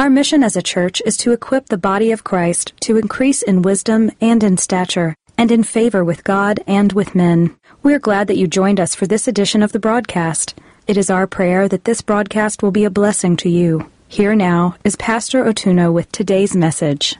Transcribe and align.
Our 0.00 0.08
mission 0.08 0.42
as 0.42 0.56
a 0.56 0.62
church 0.62 1.02
is 1.04 1.18
to 1.18 1.32
equip 1.32 1.66
the 1.66 1.76
body 1.76 2.10
of 2.10 2.24
Christ 2.24 2.72
to 2.84 2.96
increase 2.96 3.42
in 3.42 3.60
wisdom 3.60 4.10
and 4.18 4.42
in 4.42 4.56
stature, 4.56 5.14
and 5.36 5.52
in 5.52 5.62
favor 5.62 6.02
with 6.02 6.24
God 6.24 6.58
and 6.66 6.90
with 6.94 7.14
men. 7.14 7.54
We're 7.82 7.98
glad 7.98 8.26
that 8.28 8.38
you 8.38 8.46
joined 8.46 8.80
us 8.80 8.94
for 8.94 9.06
this 9.06 9.28
edition 9.28 9.62
of 9.62 9.72
the 9.72 9.78
broadcast. 9.78 10.58
It 10.86 10.96
is 10.96 11.10
our 11.10 11.26
prayer 11.26 11.68
that 11.68 11.84
this 11.84 12.00
broadcast 12.00 12.62
will 12.62 12.70
be 12.70 12.84
a 12.84 12.90
blessing 12.90 13.36
to 13.44 13.50
you. 13.50 13.90
Here 14.08 14.34
now 14.34 14.74
is 14.84 14.96
Pastor 14.96 15.44
Otuno 15.44 15.92
with 15.92 16.10
today's 16.12 16.56
message. 16.56 17.16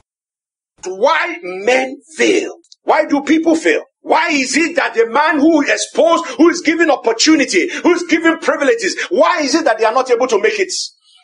Why 0.86 1.36
men 1.42 2.00
fail? 2.16 2.60
Why 2.84 3.04
do 3.04 3.20
people 3.24 3.56
fail? 3.56 3.82
Why 4.00 4.28
is 4.30 4.56
it 4.56 4.76
that 4.76 4.94
the 4.94 5.04
man 5.04 5.38
who 5.38 5.60
is 5.60 5.68
exposed, 5.68 6.24
who 6.38 6.48
is 6.48 6.62
given 6.62 6.90
opportunity, 6.90 7.68
who 7.82 7.92
is 7.92 8.04
given 8.04 8.38
privileges, 8.38 8.96
why 9.10 9.42
is 9.42 9.54
it 9.54 9.66
that 9.66 9.76
they 9.76 9.84
are 9.84 9.92
not 9.92 10.10
able 10.10 10.28
to 10.28 10.40
make 10.40 10.58
it? 10.58 10.72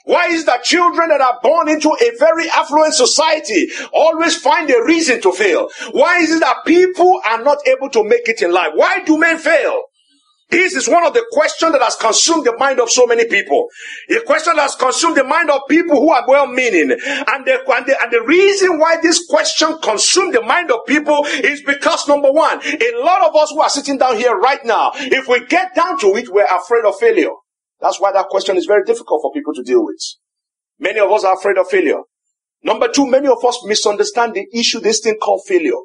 Why 0.06 0.28
is 0.28 0.44
that 0.44 0.62
children 0.62 1.08
that 1.08 1.20
are 1.20 1.40
born 1.42 1.68
into 1.68 1.90
a 1.90 2.16
very 2.18 2.48
affluent 2.50 2.94
society 2.94 3.68
always 3.92 4.36
find 4.36 4.70
a 4.70 4.84
reason 4.84 5.20
to 5.22 5.32
fail? 5.32 5.68
Why 5.90 6.18
is 6.18 6.30
it 6.30 6.40
that 6.40 6.64
people 6.64 7.20
are 7.26 7.42
not 7.42 7.58
able 7.66 7.90
to 7.90 8.04
make 8.04 8.28
it 8.28 8.40
in 8.40 8.52
life? 8.52 8.70
Why 8.74 9.02
do 9.02 9.18
men 9.18 9.36
fail? 9.38 9.82
This 10.48 10.74
is 10.76 10.88
one 10.88 11.04
of 11.04 11.12
the 11.12 11.26
questions 11.32 11.72
that 11.72 11.82
has 11.82 11.96
consumed 11.96 12.46
the 12.46 12.56
mind 12.56 12.78
of 12.78 12.88
so 12.88 13.04
many 13.04 13.26
people. 13.26 13.66
A 14.10 14.20
question 14.20 14.54
that 14.54 14.62
has 14.62 14.76
consumed 14.76 15.16
the 15.16 15.24
mind 15.24 15.50
of 15.50 15.62
people 15.68 15.96
who 15.96 16.10
are 16.10 16.24
well 16.28 16.46
meaning. 16.46 16.92
And 16.92 17.44
the, 17.44 17.58
and, 17.68 17.86
the, 17.86 18.00
and 18.00 18.12
the 18.12 18.22
reason 18.24 18.78
why 18.78 18.98
this 19.02 19.26
question 19.26 19.76
consumed 19.82 20.34
the 20.34 20.42
mind 20.42 20.70
of 20.70 20.86
people 20.86 21.26
is 21.26 21.62
because 21.62 22.06
number 22.06 22.30
one, 22.30 22.60
a 22.64 22.92
lot 23.02 23.28
of 23.28 23.34
us 23.34 23.50
who 23.50 23.60
are 23.60 23.68
sitting 23.68 23.98
down 23.98 24.18
here 24.18 24.36
right 24.38 24.64
now, 24.64 24.92
if 24.94 25.26
we 25.26 25.44
get 25.46 25.74
down 25.74 25.98
to 25.98 26.14
it, 26.14 26.28
we're 26.32 26.44
afraid 26.44 26.84
of 26.84 26.96
failure. 26.96 27.34
That's 27.80 28.00
why 28.00 28.12
that 28.12 28.26
question 28.28 28.56
is 28.56 28.66
very 28.66 28.84
difficult 28.84 29.22
for 29.22 29.32
people 29.32 29.54
to 29.54 29.62
deal 29.62 29.84
with. 29.84 30.00
Many 30.78 31.00
of 31.00 31.10
us 31.10 31.24
are 31.24 31.34
afraid 31.34 31.58
of 31.58 31.68
failure. 31.68 32.00
Number 32.62 32.88
two, 32.88 33.06
many 33.06 33.28
of 33.28 33.44
us 33.44 33.64
misunderstand 33.64 34.34
the 34.34 34.46
issue, 34.52 34.80
this 34.80 35.00
thing 35.00 35.16
called 35.22 35.42
failure. 35.46 35.80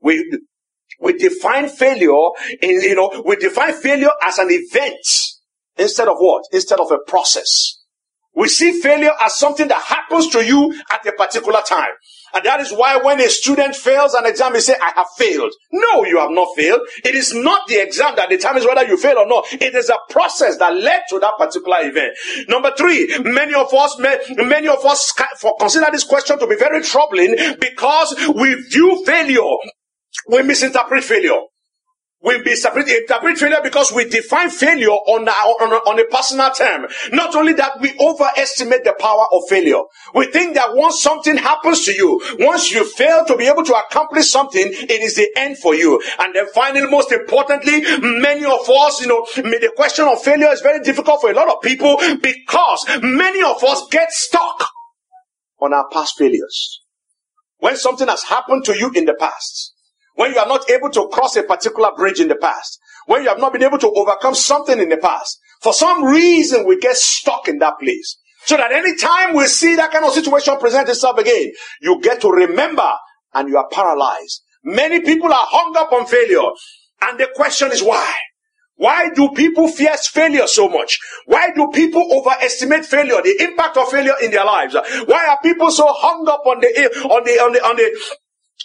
We, 0.00 0.38
we 1.00 1.14
define 1.14 1.68
failure 1.68 2.28
in, 2.62 2.82
you 2.82 2.94
know, 2.94 3.22
we 3.26 3.36
define 3.36 3.72
failure 3.74 4.10
as 4.24 4.38
an 4.38 4.48
event 4.50 5.04
instead 5.76 6.08
of 6.08 6.16
what? 6.18 6.44
Instead 6.52 6.80
of 6.80 6.90
a 6.90 6.98
process. 7.06 7.80
We 8.34 8.48
see 8.48 8.80
failure 8.80 9.12
as 9.20 9.38
something 9.38 9.68
that 9.68 9.82
happens 9.82 10.28
to 10.30 10.44
you 10.44 10.74
at 10.90 11.06
a 11.06 11.12
particular 11.12 11.60
time. 11.66 11.92
And 12.34 12.44
that 12.44 12.60
is 12.60 12.72
why 12.72 12.96
when 12.96 13.20
a 13.20 13.28
student 13.28 13.76
fails 13.76 14.14
an 14.14 14.26
exam, 14.26 14.52
they 14.52 14.60
say, 14.60 14.74
I 14.80 14.92
have 14.96 15.06
failed. 15.16 15.52
No, 15.72 16.04
you 16.04 16.18
have 16.18 16.30
not 16.30 16.48
failed. 16.56 16.80
It 17.04 17.14
is 17.14 17.32
not 17.34 17.68
the 17.68 17.76
exam 17.76 18.16
that 18.16 18.28
determines 18.28 18.66
whether 18.66 18.84
you 18.84 18.96
fail 18.96 19.18
or 19.18 19.26
not. 19.26 19.44
It 19.52 19.74
is 19.74 19.88
a 19.88 19.98
process 20.10 20.58
that 20.58 20.74
led 20.74 21.02
to 21.10 21.20
that 21.20 21.34
particular 21.38 21.78
event. 21.82 22.14
Number 22.48 22.72
three, 22.76 23.18
many 23.22 23.54
of 23.54 23.72
us, 23.72 23.98
many 23.98 24.68
of 24.68 24.84
us 24.84 25.12
consider 25.58 25.86
this 25.92 26.04
question 26.04 26.38
to 26.38 26.46
be 26.46 26.56
very 26.56 26.82
troubling 26.82 27.36
because 27.60 28.14
we 28.34 28.54
view 28.70 29.04
failure, 29.04 29.56
we 30.28 30.42
misinterpret 30.42 31.04
failure 31.04 31.40
we 32.24 32.42
be 32.42 32.52
interpret 32.52 33.38
failure 33.38 33.60
because 33.62 33.92
we 33.92 34.08
define 34.08 34.48
failure 34.48 34.88
on, 34.88 35.28
on, 35.28 35.72
on 35.72 36.00
a 36.00 36.04
personal 36.06 36.50
term. 36.50 36.86
Not 37.12 37.34
only 37.34 37.52
that, 37.54 37.80
we 37.80 37.94
overestimate 38.00 38.84
the 38.84 38.94
power 38.98 39.26
of 39.30 39.42
failure. 39.48 39.82
We 40.14 40.26
think 40.26 40.54
that 40.54 40.74
once 40.74 41.02
something 41.02 41.36
happens 41.36 41.84
to 41.84 41.92
you, 41.92 42.20
once 42.38 42.72
you 42.72 42.88
fail 42.88 43.26
to 43.26 43.36
be 43.36 43.46
able 43.46 43.64
to 43.64 43.74
accomplish 43.74 44.30
something, 44.30 44.64
it 44.66 45.02
is 45.02 45.16
the 45.16 45.28
end 45.36 45.58
for 45.58 45.74
you. 45.74 46.02
And 46.18 46.34
then 46.34 46.46
finally, 46.54 46.90
most 46.90 47.12
importantly, 47.12 47.82
many 48.00 48.44
of 48.46 48.68
us, 48.70 49.00
you 49.02 49.08
know, 49.08 49.26
the 49.34 49.72
question 49.76 50.06
of 50.06 50.22
failure 50.22 50.48
is 50.48 50.62
very 50.62 50.80
difficult 50.80 51.20
for 51.20 51.30
a 51.30 51.34
lot 51.34 51.48
of 51.48 51.60
people 51.60 51.98
because 52.22 52.86
many 53.02 53.42
of 53.42 53.62
us 53.62 53.86
get 53.90 54.10
stuck 54.10 54.66
on 55.60 55.74
our 55.74 55.88
past 55.92 56.14
failures. 56.16 56.80
When 57.58 57.76
something 57.76 58.08
has 58.08 58.24
happened 58.24 58.64
to 58.64 58.76
you 58.76 58.90
in 58.94 59.04
the 59.04 59.14
past, 59.14 59.73
when 60.14 60.32
you 60.32 60.38
are 60.38 60.46
not 60.46 60.68
able 60.70 60.90
to 60.90 61.08
cross 61.08 61.36
a 61.36 61.42
particular 61.42 61.90
bridge 61.96 62.20
in 62.20 62.28
the 62.28 62.36
past, 62.36 62.80
when 63.06 63.22
you 63.22 63.28
have 63.28 63.38
not 63.38 63.52
been 63.52 63.62
able 63.62 63.78
to 63.78 63.92
overcome 63.92 64.34
something 64.34 64.78
in 64.78 64.88
the 64.88 64.96
past, 64.96 65.38
for 65.60 65.72
some 65.72 66.04
reason 66.04 66.66
we 66.66 66.78
get 66.78 66.96
stuck 66.96 67.48
in 67.48 67.58
that 67.58 67.78
place. 67.78 68.18
So 68.46 68.56
that 68.56 68.72
any 68.72 68.96
time 68.96 69.34
we 69.34 69.46
see 69.46 69.74
that 69.76 69.90
kind 69.90 70.04
of 70.04 70.12
situation 70.12 70.58
present 70.58 70.88
itself 70.88 71.18
again, 71.18 71.52
you 71.80 72.00
get 72.00 72.20
to 72.20 72.28
remember 72.30 72.92
and 73.32 73.48
you 73.48 73.56
are 73.56 73.68
paralyzed. 73.70 74.42
Many 74.62 75.00
people 75.00 75.32
are 75.32 75.46
hung 75.48 75.76
up 75.76 75.92
on 75.92 76.06
failure. 76.06 76.50
And 77.02 77.18
the 77.18 77.28
question 77.34 77.72
is 77.72 77.82
why? 77.82 78.14
Why 78.76 79.10
do 79.14 79.30
people 79.30 79.68
fear 79.68 79.94
failure 79.96 80.46
so 80.46 80.68
much? 80.68 80.98
Why 81.26 81.52
do 81.54 81.70
people 81.72 82.02
overestimate 82.12 82.84
failure, 82.84 83.22
the 83.22 83.36
impact 83.40 83.76
of 83.76 83.88
failure 83.88 84.14
in 84.20 84.30
their 84.30 84.44
lives? 84.44 84.74
Why 85.06 85.26
are 85.28 85.38
people 85.42 85.70
so 85.70 85.86
hung 85.88 86.26
up 86.28 86.44
on 86.44 86.60
the 86.60 86.68
on 87.04 87.24
the 87.24 87.32
on 87.40 87.52
the 87.52 87.64
on 87.64 87.76
the 87.76 88.16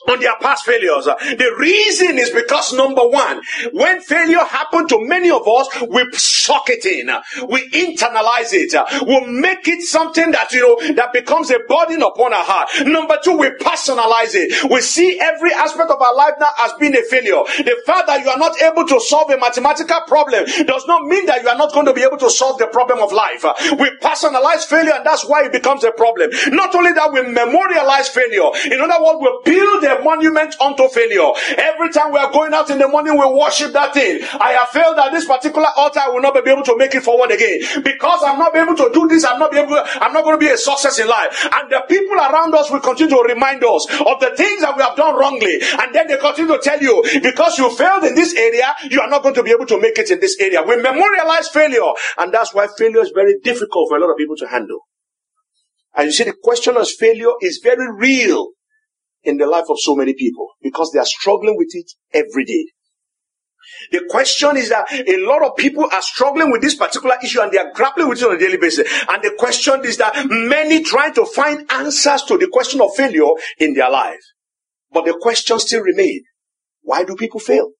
on 0.07 0.19
their 0.19 0.35
past 0.41 0.65
failures. 0.65 1.05
The 1.05 1.55
reason 1.57 2.17
is 2.17 2.29
because 2.29 2.73
number 2.73 3.07
one, 3.07 3.41
when 3.73 4.01
failure 4.01 4.39
happened 4.39 4.89
to 4.89 4.99
many 5.05 5.29
of 5.29 5.47
us, 5.47 5.67
we 5.89 6.05
suck 6.13 6.69
it 6.69 6.85
in. 6.85 7.09
We 7.49 7.69
internalize 7.69 8.53
it. 8.53 8.73
We 9.05 9.39
make 9.39 9.67
it 9.67 9.81
something 9.81 10.31
that, 10.31 10.51
you 10.53 10.61
know, 10.61 10.93
that 10.93 11.13
becomes 11.13 11.51
a 11.51 11.59
burden 11.67 12.01
upon 12.01 12.33
our 12.33 12.43
heart. 12.43 12.69
Number 12.85 13.17
two, 13.23 13.37
we 13.37 13.49
personalize 13.61 14.33
it. 14.33 14.69
We 14.69 14.81
see 14.81 15.19
every 15.19 15.53
aspect 15.53 15.91
of 15.91 16.01
our 16.01 16.15
life 16.15 16.33
now 16.39 16.49
as 16.59 16.73
being 16.79 16.95
a 16.95 17.03
failure. 17.03 17.43
The 17.57 17.81
fact 17.85 18.07
that 18.07 18.23
you 18.23 18.29
are 18.29 18.37
not 18.37 18.59
able 18.61 18.85
to 18.87 18.99
solve 18.99 19.29
a 19.31 19.37
mathematical 19.37 20.01
problem 20.07 20.45
does 20.65 20.85
not 20.87 21.05
mean 21.05 21.25
that 21.25 21.41
you 21.41 21.49
are 21.49 21.57
not 21.57 21.73
going 21.73 21.85
to 21.85 21.93
be 21.93 22.03
able 22.03 22.17
to 22.17 22.29
solve 22.29 22.57
the 22.57 22.67
problem 22.67 22.99
of 22.99 23.11
life. 23.11 23.43
We 23.79 23.89
personalize 24.01 24.65
failure 24.65 24.93
and 24.93 25.05
that's 25.05 25.25
why 25.25 25.45
it 25.45 25.51
becomes 25.51 25.83
a 25.83 25.91
problem. 25.91 26.31
Not 26.49 26.73
only 26.75 26.91
that, 26.93 27.11
we 27.11 27.21
memorialize 27.21 28.09
failure. 28.09 28.49
In 28.71 28.79
other 28.81 29.03
words, 29.03 29.19
we 29.21 29.53
build 29.53 29.83
a 29.89 30.01
monument 30.01 30.55
unto 30.61 30.87
failure. 30.89 31.31
Every 31.57 31.89
time 31.89 32.11
we 32.13 32.19
are 32.19 32.31
going 32.31 32.53
out 32.53 32.69
in 32.69 32.77
the 32.77 32.87
morning, 32.87 33.17
we 33.17 33.25
worship 33.25 33.73
that 33.73 33.93
thing. 33.93 34.21
I 34.39 34.53
have 34.53 34.69
failed 34.69 34.97
at 34.97 35.11
this 35.11 35.25
particular 35.25 35.67
altar. 35.75 35.99
I 35.99 36.09
will 36.09 36.21
not 36.21 36.33
be 36.33 36.49
able 36.49 36.63
to 36.63 36.77
make 36.77 36.95
it 36.95 37.03
forward 37.03 37.31
again 37.31 37.61
because 37.83 38.23
I'm 38.23 38.39
not 38.39 38.55
able 38.55 38.75
to 38.75 38.89
do 38.93 39.07
this. 39.07 39.25
I'm 39.25 39.39
not 39.39 39.53
able. 39.53 39.81
I'm 40.01 40.13
not 40.13 40.23
going 40.23 40.39
to 40.39 40.45
be 40.45 40.51
a 40.51 40.57
success 40.57 40.99
in 40.99 41.07
life. 41.07 41.47
And 41.51 41.71
the 41.71 41.83
people 41.87 42.15
around 42.15 42.53
us 42.55 42.71
will 42.71 42.79
continue 42.79 43.15
to 43.15 43.21
remind 43.23 43.63
us 43.63 43.87
of 43.89 44.19
the 44.19 44.33
things 44.35 44.61
that 44.61 44.75
we 44.75 44.83
have 44.83 44.95
done 44.95 45.15
wrongly, 45.15 45.59
and 45.61 45.93
then 45.93 46.07
they 46.07 46.17
continue 46.17 46.55
to 46.55 46.61
tell 46.61 46.79
you 46.79 47.03
because 47.21 47.57
you 47.57 47.69
failed 47.75 48.03
in 48.03 48.15
this 48.15 48.33
area, 48.35 48.73
you 48.89 49.01
are 49.01 49.09
not 49.09 49.23
going 49.23 49.35
to 49.35 49.43
be 49.43 49.51
able 49.51 49.65
to 49.65 49.79
make 49.79 49.97
it 49.97 50.11
in 50.11 50.19
this 50.19 50.39
area. 50.39 50.61
We 50.61 50.81
memorialize 50.81 51.49
failure, 51.49 51.91
and 52.17 52.33
that's 52.33 52.53
why 52.53 52.67
failure 52.77 53.01
is 53.01 53.11
very 53.13 53.39
difficult 53.43 53.89
for 53.89 53.97
a 53.97 54.01
lot 54.01 54.11
of 54.11 54.17
people 54.17 54.35
to 54.37 54.47
handle. 54.47 54.79
And 55.95 56.05
you 56.05 56.11
see, 56.11 56.23
the 56.23 56.35
question 56.41 56.77
of 56.77 56.87
failure 56.87 57.33
is 57.41 57.59
very 57.63 57.91
real 57.91 58.49
in 59.23 59.37
the 59.37 59.45
life 59.45 59.65
of 59.69 59.77
so 59.79 59.95
many 59.95 60.13
people 60.13 60.47
because 60.61 60.91
they 60.91 60.99
are 60.99 61.05
struggling 61.05 61.57
with 61.57 61.69
it 61.73 61.91
every 62.13 62.45
day. 62.45 62.65
The 63.91 64.05
question 64.09 64.57
is 64.57 64.69
that 64.69 64.91
a 64.91 65.17
lot 65.17 65.43
of 65.43 65.55
people 65.55 65.87
are 65.91 66.01
struggling 66.01 66.51
with 66.51 66.61
this 66.61 66.75
particular 66.75 67.15
issue 67.23 67.41
and 67.41 67.51
they 67.51 67.57
are 67.57 67.71
grappling 67.73 68.09
with 68.09 68.21
it 68.21 68.25
on 68.25 68.35
a 68.35 68.39
daily 68.39 68.57
basis. 68.57 68.87
And 69.07 69.23
the 69.23 69.35
question 69.37 69.85
is 69.85 69.97
that 69.97 70.25
many 70.29 70.83
try 70.83 71.11
to 71.11 71.25
find 71.25 71.71
answers 71.71 72.23
to 72.23 72.37
the 72.37 72.47
question 72.47 72.81
of 72.81 72.95
failure 72.95 73.29
in 73.57 73.73
their 73.73 73.89
life. 73.89 74.19
But 74.91 75.05
the 75.05 75.17
question 75.21 75.59
still 75.59 75.81
remains. 75.81 76.23
Why 76.81 77.03
do 77.03 77.15
people 77.15 77.39
fail? 77.39 77.71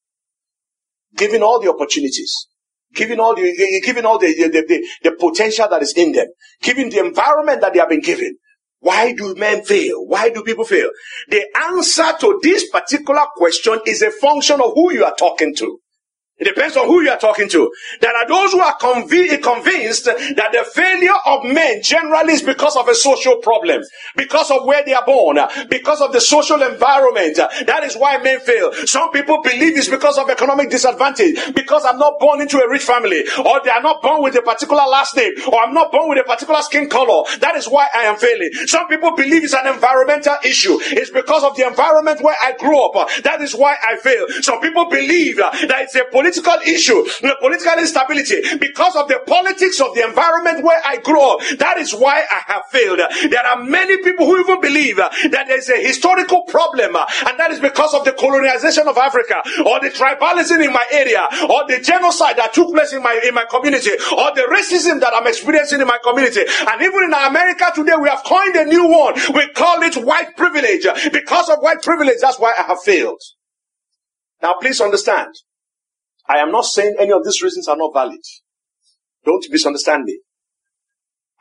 Given 1.16 1.42
all 1.42 1.60
the 1.60 1.70
opportunities, 1.70 2.48
given 2.94 3.20
all 3.20 3.36
the, 3.36 3.82
given 3.84 4.06
all 4.06 4.20
the, 4.20 4.34
the, 4.34 4.50
the, 4.50 4.88
the 5.04 5.12
potential 5.20 5.68
that 5.70 5.82
is 5.82 5.94
in 5.98 6.12
them, 6.12 6.28
given 6.62 6.90
the 6.90 7.00
environment 7.00 7.62
that 7.62 7.74
they 7.74 7.80
have 7.80 7.90
been 7.90 8.02
given, 8.02 8.38
why 8.82 9.14
do 9.14 9.36
men 9.36 9.64
fail? 9.64 10.06
Why 10.06 10.30
do 10.30 10.44
people 10.44 10.66
fail? 10.66 10.90
The 11.30 11.46
answer 11.70 12.12
to 12.22 12.40
this 12.42 12.70
particular 12.70 13.26
question 13.36 13.80
is 13.86 14.02
a 14.02 14.12
function 14.12 14.62
of 14.62 14.72
who 14.74 14.94
you 14.94 15.04
are 15.04 15.16
talking 15.16 15.54
to. 15.56 15.80
It 16.40 16.46
depends 16.46 16.78
on 16.78 16.88
who 16.88 17.02
you 17.02 17.10
are 17.10 17.18
talking 17.20 17.50
to. 17.50 17.72
There 18.00 18.16
are 18.16 18.28
those 18.28 18.54
who 18.54 18.62
are 18.62 18.78
conv- 18.78 19.44
convinced 19.44 20.06
that 20.06 20.50
the 20.54 20.64
failure 20.74 21.18
of 21.26 21.44
men 21.44 21.82
generally 21.84 22.34
is 22.34 22.42
because 22.42 22.78
of 22.78 22.88
a 22.88 22.96
social 22.96 23.38
problem, 23.38 23.82
because 24.16 24.50
of 24.50 24.66
where 24.66 24.84
they 24.86 24.94
are 24.94 25.06
born, 25.06 25.38
because 25.70 26.00
of 26.02 26.14
the 26.14 26.22
social 26.22 26.62
environment. 26.62 27.36
That 27.66 27.84
is 27.84 27.96
why 27.96 28.18
men 28.20 28.40
fail. 28.40 28.72
Some 28.86 29.12
people 29.12 29.42
believe 29.42 29.78
it's 29.78 29.90
because 29.90 30.18
of 30.18 30.30
economic 30.30 30.70
disadvantage, 30.70 31.54
because 31.54 31.84
I'm 31.86 32.00
not 32.00 32.20
born 32.20 32.40
into 32.40 32.58
a 32.60 32.70
rich 32.70 32.84
family, 32.84 33.24
or 33.46 33.60
they 33.64 33.72
are 33.72 33.82
not 33.82 34.02
born 34.02 34.24
with 34.24 34.36
a 34.36 34.42
particular 34.42 34.84
last 34.88 35.18
name, 35.18 35.34
or 35.52 35.60
I'm 35.62 35.74
not 35.74 35.92
born 35.92 36.10
with 36.10 36.20
a 36.20 36.24
particular 36.24 36.62
skin 36.62 36.90
color. 36.90 37.26
That 37.40 37.56
is 37.56 37.68
why 37.68 37.88
I 37.94 38.04
am 38.04 38.16
failing. 38.16 38.50
Some 38.66 38.88
people 38.88 39.14
believe 39.16 39.44
it's 39.44 39.54
an 39.54 39.68
environmental 39.68 40.38
issue. 40.46 40.78
It's 40.82 41.12
because 41.12 41.44
of 41.44 41.58
the 41.58 41.68
environment 41.68 42.22
where 42.22 42.36
I 42.42 42.54
grew 42.54 42.80
up. 42.80 43.10
That 43.24 43.42
is 43.42 43.54
why 43.54 43.76
I 43.84 43.98
fail. 43.98 44.26
Some 44.42 44.62
people 44.62 44.86
believe 44.90 45.38
that 45.38 45.82
it's 45.82 45.96
a 45.96 46.06
political 46.06 46.29
political 46.30 46.60
issue, 46.66 47.04
the 47.22 47.36
political 47.40 47.80
instability, 47.80 48.42
because 48.58 48.96
of 48.96 49.08
the 49.08 49.20
politics 49.26 49.82
of 49.82 49.94
the 49.96 50.04
environment 50.06 50.64
where 50.64 50.82
I 50.86 50.98
grew 50.98 51.22
up. 51.22 51.40
That 51.58 51.78
is 51.78 51.94
why 51.94 52.24
I 52.30 52.54
have 52.54 52.64
failed. 52.72 53.00
There 53.30 53.46
are 53.46 53.64
many 53.64 54.02
people 54.04 54.26
who 54.26 54.40
even 54.40 54.62
believe 54.62 54.98
that 54.98 55.46
there 55.48 55.58
is 55.58 55.70
a 55.70 55.82
historical 55.82 56.44
problem, 56.44 56.96
and 56.96 57.40
that 57.40 57.52
is 57.52 57.60
because 57.60 57.94
of 57.94 58.06
the 58.06 58.14
colonization 58.14 58.88
of 58.88 58.98
Africa, 58.98 59.42
or 59.66 59.80
the 59.80 59.90
tribalism 59.90 60.64
in 60.64 60.72
my 60.74 60.86
area, 60.92 61.28
or 61.50 61.66
the 61.68 61.82
genocide 61.82 62.38
that 62.38 62.54
took 62.54 62.74
place 62.74 62.94
in 62.94 63.02
my 63.02 63.20
in 63.26 63.34
my 63.34 63.46
community, 63.46 63.92
or 63.92 64.32
the 64.36 64.46
racism 64.50 65.00
that 65.00 65.14
I'm 65.14 65.28
experiencing 65.28 65.82
in 65.82 65.88
my 65.88 66.00
community. 66.04 66.42
And 66.42 66.82
even 66.82 67.04
in 67.06 67.14
America 67.14 67.72
today, 67.74 67.96
we 68.00 68.10
have 68.10 68.24
coined 68.24 68.56
a 68.56 68.66
new 68.66 68.88
one. 68.88 69.16
We 69.34 69.48
call 69.54 69.82
it 69.82 69.96
white 69.96 70.38
privilege. 70.38 70.86
Because 71.12 71.50
of 71.50 71.60
white 71.60 71.82
privilege, 71.82 72.18
that's 72.22 72.40
why 72.40 72.54
I 72.58 72.64
have 72.64 72.82
failed. 72.82 73.22
Now, 74.42 74.56
please 74.60 74.80
understand. 74.80 75.34
I 76.30 76.38
am 76.38 76.52
not 76.52 76.66
saying 76.66 76.96
any 77.00 77.12
of 77.12 77.24
these 77.26 77.42
reasons 77.42 77.68
are 77.68 77.76
not 77.76 77.92
valid. 77.94 78.20
Don't 79.26 79.46
misunderstand 79.50 80.04
me. 80.04 80.20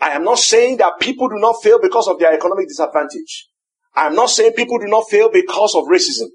I 0.00 0.10
am 0.10 0.24
not 0.24 0.38
saying 0.38 0.78
that 0.78 0.98
people 1.00 1.28
do 1.28 1.36
not 1.38 1.62
fail 1.62 1.78
because 1.80 2.08
of 2.08 2.18
their 2.18 2.32
economic 2.32 2.68
disadvantage. 2.68 3.48
I 3.94 4.06
am 4.06 4.14
not 4.14 4.30
saying 4.30 4.52
people 4.52 4.78
do 4.78 4.86
not 4.86 5.08
fail 5.10 5.30
because 5.30 5.74
of 5.74 5.84
racism. 5.84 6.28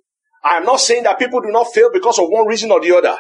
I 0.44 0.58
am 0.58 0.66
not 0.66 0.82
saying 0.82 1.04
that 1.04 1.18
people 1.18 1.42
do 1.42 1.50
not 1.50 1.74
fail 1.74 1.90
because 1.92 2.20
of 2.20 2.28
one 2.30 2.46
reason 2.48 2.72
or 2.72 2.82
the 2.82 2.96
other. 2.96 3.18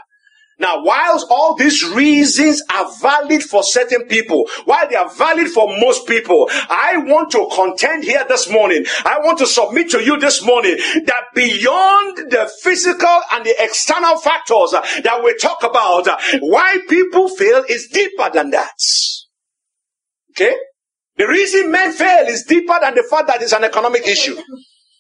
Now, 0.59 0.83
whilst 0.83 1.27
all 1.29 1.55
these 1.55 1.83
reasons 1.83 2.61
are 2.73 2.89
valid 3.01 3.44
for 3.44 3.63
certain 3.63 4.05
people, 4.07 4.47
while 4.65 4.88
they 4.88 4.95
are 4.95 5.09
valid 5.09 5.47
for 5.47 5.67
most 5.79 6.07
people, 6.07 6.47
I 6.51 6.97
want 6.97 7.31
to 7.31 7.50
contend 7.53 8.03
here 8.03 8.23
this 8.27 8.50
morning. 8.50 8.85
I 9.03 9.19
want 9.19 9.39
to 9.39 9.47
submit 9.47 9.89
to 9.91 10.03
you 10.03 10.19
this 10.19 10.45
morning 10.45 10.77
that 11.05 11.23
beyond 11.33 12.31
the 12.31 12.51
physical 12.61 13.21
and 13.33 13.45
the 13.45 13.55
external 13.59 14.17
factors 14.17 14.71
that 15.03 15.21
we 15.23 15.35
talk 15.38 15.63
about, 15.63 16.07
why 16.41 16.77
people 16.88 17.29
fail 17.29 17.63
is 17.67 17.88
deeper 17.88 18.29
than 18.31 18.51
that. 18.51 18.73
Okay? 20.31 20.55
The 21.17 21.27
reason 21.27 21.71
men 21.71 21.91
fail 21.91 22.25
is 22.27 22.44
deeper 22.44 22.77
than 22.81 22.95
the 22.95 23.03
fact 23.03 23.27
that 23.27 23.41
it's 23.41 23.53
an 23.53 23.63
economic 23.63 24.07
issue. 24.07 24.35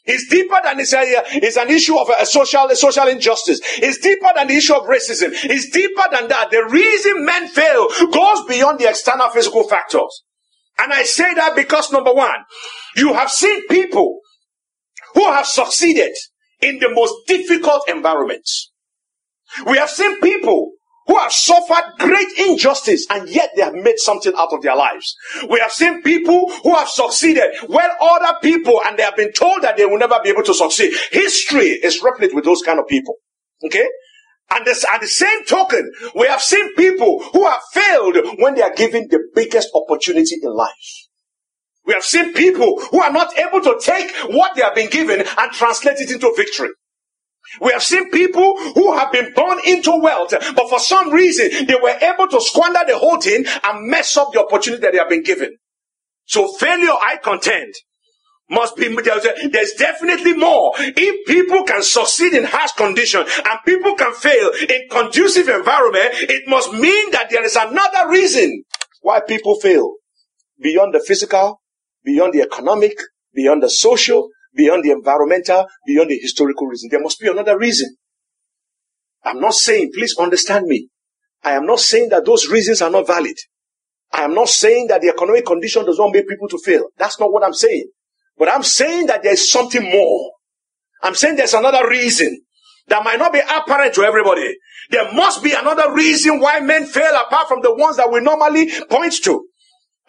It's 0.05 0.29
deeper 0.29 0.59
than 0.63 0.79
it's, 0.79 0.93
a, 0.93 1.01
it's 1.01 1.55
an 1.55 1.69
issue 1.69 1.97
of 1.97 2.09
a 2.09 2.25
social, 2.25 2.65
a 2.65 2.75
social 2.75 3.07
injustice. 3.07 3.61
It's 3.77 3.99
deeper 3.99 4.27
than 4.35 4.47
the 4.47 4.55
issue 4.55 4.73
of 4.73 4.83
racism. 4.83 5.31
It's 5.31 5.69
deeper 5.69 6.03
than 6.11 6.27
that. 6.27 6.51
The 6.51 6.65
reason 6.69 7.25
men 7.25 7.47
fail 7.47 7.87
goes 8.11 8.43
beyond 8.47 8.79
the 8.79 8.89
external 8.89 9.29
physical 9.29 9.63
factors. 9.67 10.23
And 10.77 10.91
I 10.91 11.03
say 11.03 11.33
that 11.35 11.55
because 11.55 11.91
number 11.91 12.13
one, 12.13 12.35
you 12.97 13.13
have 13.13 13.31
seen 13.31 13.65
people 13.67 14.19
who 15.13 15.25
have 15.31 15.45
succeeded 15.45 16.11
in 16.61 16.79
the 16.79 16.89
most 16.89 17.13
difficult 17.27 17.87
environments. 17.87 18.71
We 19.65 19.77
have 19.77 19.89
seen 19.89 20.19
people 20.19 20.72
who 21.07 21.17
have 21.17 21.31
suffered 21.31 21.83
great 21.99 22.27
injustice 22.37 23.05
and 23.09 23.29
yet 23.29 23.51
they 23.55 23.61
have 23.61 23.73
made 23.73 23.99
something 23.99 24.33
out 24.37 24.53
of 24.53 24.61
their 24.61 24.75
lives. 24.75 25.15
We 25.49 25.59
have 25.59 25.71
seen 25.71 26.01
people 26.01 26.51
who 26.63 26.75
have 26.75 26.87
succeeded 26.87 27.55
where 27.67 27.91
other 28.01 28.37
people 28.41 28.81
and 28.85 28.97
they 28.97 29.03
have 29.03 29.17
been 29.17 29.33
told 29.33 29.61
that 29.63 29.77
they 29.77 29.85
will 29.85 29.97
never 29.99 30.19
be 30.23 30.29
able 30.29 30.43
to 30.43 30.53
succeed. 30.53 30.93
History 31.11 31.67
is 31.67 32.01
replete 32.03 32.33
with 32.33 32.45
those 32.45 32.61
kind 32.61 32.79
of 32.79 32.87
people. 32.87 33.15
Okay? 33.65 33.87
And 34.51 34.65
this, 34.65 34.85
at 34.91 35.01
the 35.01 35.07
same 35.07 35.45
token, 35.45 35.91
we 36.15 36.27
have 36.27 36.41
seen 36.41 36.75
people 36.75 37.23
who 37.33 37.45
have 37.47 37.61
failed 37.73 38.17
when 38.37 38.55
they 38.55 38.61
are 38.61 38.73
given 38.73 39.07
the 39.09 39.19
biggest 39.33 39.69
opportunity 39.73 40.35
in 40.41 40.53
life. 40.53 41.07
We 41.85 41.93
have 41.93 42.03
seen 42.03 42.33
people 42.33 42.79
who 42.91 43.01
are 43.01 43.11
not 43.11 43.37
able 43.37 43.61
to 43.61 43.79
take 43.81 44.11
what 44.29 44.55
they 44.55 44.61
have 44.61 44.75
been 44.75 44.89
given 44.89 45.19
and 45.21 45.51
translate 45.51 45.99
it 45.99 46.11
into 46.11 46.33
victory. 46.35 46.69
We 47.61 47.71
have 47.71 47.83
seen 47.83 48.09
people 48.09 48.57
who 48.73 48.97
have 48.97 49.11
been 49.11 49.33
born 49.33 49.59
into 49.65 49.99
wealth, 50.01 50.33
but 50.55 50.69
for 50.69 50.79
some 50.79 51.11
reason 51.11 51.65
they 51.67 51.75
were 51.75 51.97
able 52.01 52.27
to 52.27 52.41
squander 52.41 52.79
the 52.87 52.97
whole 52.97 53.19
thing 53.19 53.45
and 53.63 53.89
mess 53.89 54.17
up 54.17 54.31
the 54.33 54.43
opportunity 54.43 54.81
that 54.81 54.91
they 54.91 54.97
have 54.97 55.09
been 55.09 55.23
given. 55.23 55.57
So 56.25 56.53
failure, 56.53 56.91
I 56.91 57.17
contend, 57.21 57.73
must 58.49 58.75
be 58.75 58.87
there's 58.87 59.73
definitely 59.73 60.33
more. 60.33 60.73
If 60.77 61.27
people 61.27 61.63
can 61.63 61.83
succeed 61.83 62.33
in 62.33 62.43
harsh 62.45 62.71
conditions 62.73 63.29
and 63.37 63.59
people 63.65 63.95
can 63.95 64.13
fail 64.13 64.51
in 64.69 64.89
conducive 64.89 65.49
environment, 65.49 66.09
it 66.13 66.43
must 66.47 66.71
mean 66.73 67.11
that 67.11 67.29
there 67.29 67.43
is 67.43 67.55
another 67.55 68.09
reason 68.09 68.63
why 69.01 69.19
people 69.19 69.59
fail 69.59 69.95
beyond 70.61 70.93
the 70.93 70.99
physical, 70.99 71.61
beyond 72.03 72.33
the 72.33 72.41
economic, 72.41 72.93
beyond 73.33 73.63
the 73.63 73.69
social, 73.69 74.29
beyond 74.55 74.83
the 74.83 74.91
environmental, 74.91 75.67
beyond 75.85 76.09
the 76.09 76.17
historical 76.17 76.67
reason. 76.67 76.89
There 76.91 77.01
must 77.01 77.19
be 77.19 77.27
another 77.27 77.57
reason. 77.57 77.95
I'm 79.23 79.39
not 79.39 79.53
saying, 79.53 79.91
please 79.93 80.15
understand 80.17 80.65
me. 80.67 80.89
I 81.43 81.51
am 81.51 81.65
not 81.65 81.79
saying 81.79 82.09
that 82.09 82.25
those 82.25 82.47
reasons 82.47 82.81
are 82.81 82.89
not 82.89 83.07
valid. 83.07 83.37
I 84.11 84.21
am 84.23 84.33
not 84.33 84.49
saying 84.49 84.87
that 84.87 85.01
the 85.01 85.09
economic 85.09 85.45
condition 85.45 85.85
does 85.85 85.97
not 85.97 86.13
make 86.13 86.27
people 86.27 86.47
to 86.49 86.59
fail. 86.59 86.89
That's 86.97 87.19
not 87.19 87.31
what 87.31 87.43
I'm 87.43 87.53
saying. 87.53 87.89
But 88.37 88.49
I'm 88.49 88.63
saying 88.63 89.07
that 89.07 89.23
there's 89.23 89.49
something 89.49 89.83
more. 89.91 90.31
I'm 91.01 91.15
saying 91.15 91.35
there's 91.35 91.53
another 91.53 91.87
reason 91.89 92.39
that 92.87 93.03
might 93.03 93.19
not 93.19 93.33
be 93.33 93.39
apparent 93.39 93.93
to 93.95 94.03
everybody. 94.03 94.55
There 94.89 95.11
must 95.13 95.43
be 95.43 95.53
another 95.53 95.93
reason 95.93 96.39
why 96.39 96.59
men 96.59 96.85
fail 96.85 97.13
apart 97.15 97.47
from 97.47 97.61
the 97.61 97.73
ones 97.75 97.97
that 97.97 98.11
we 98.11 98.19
normally 98.21 98.69
point 98.89 99.13
to. 99.23 99.47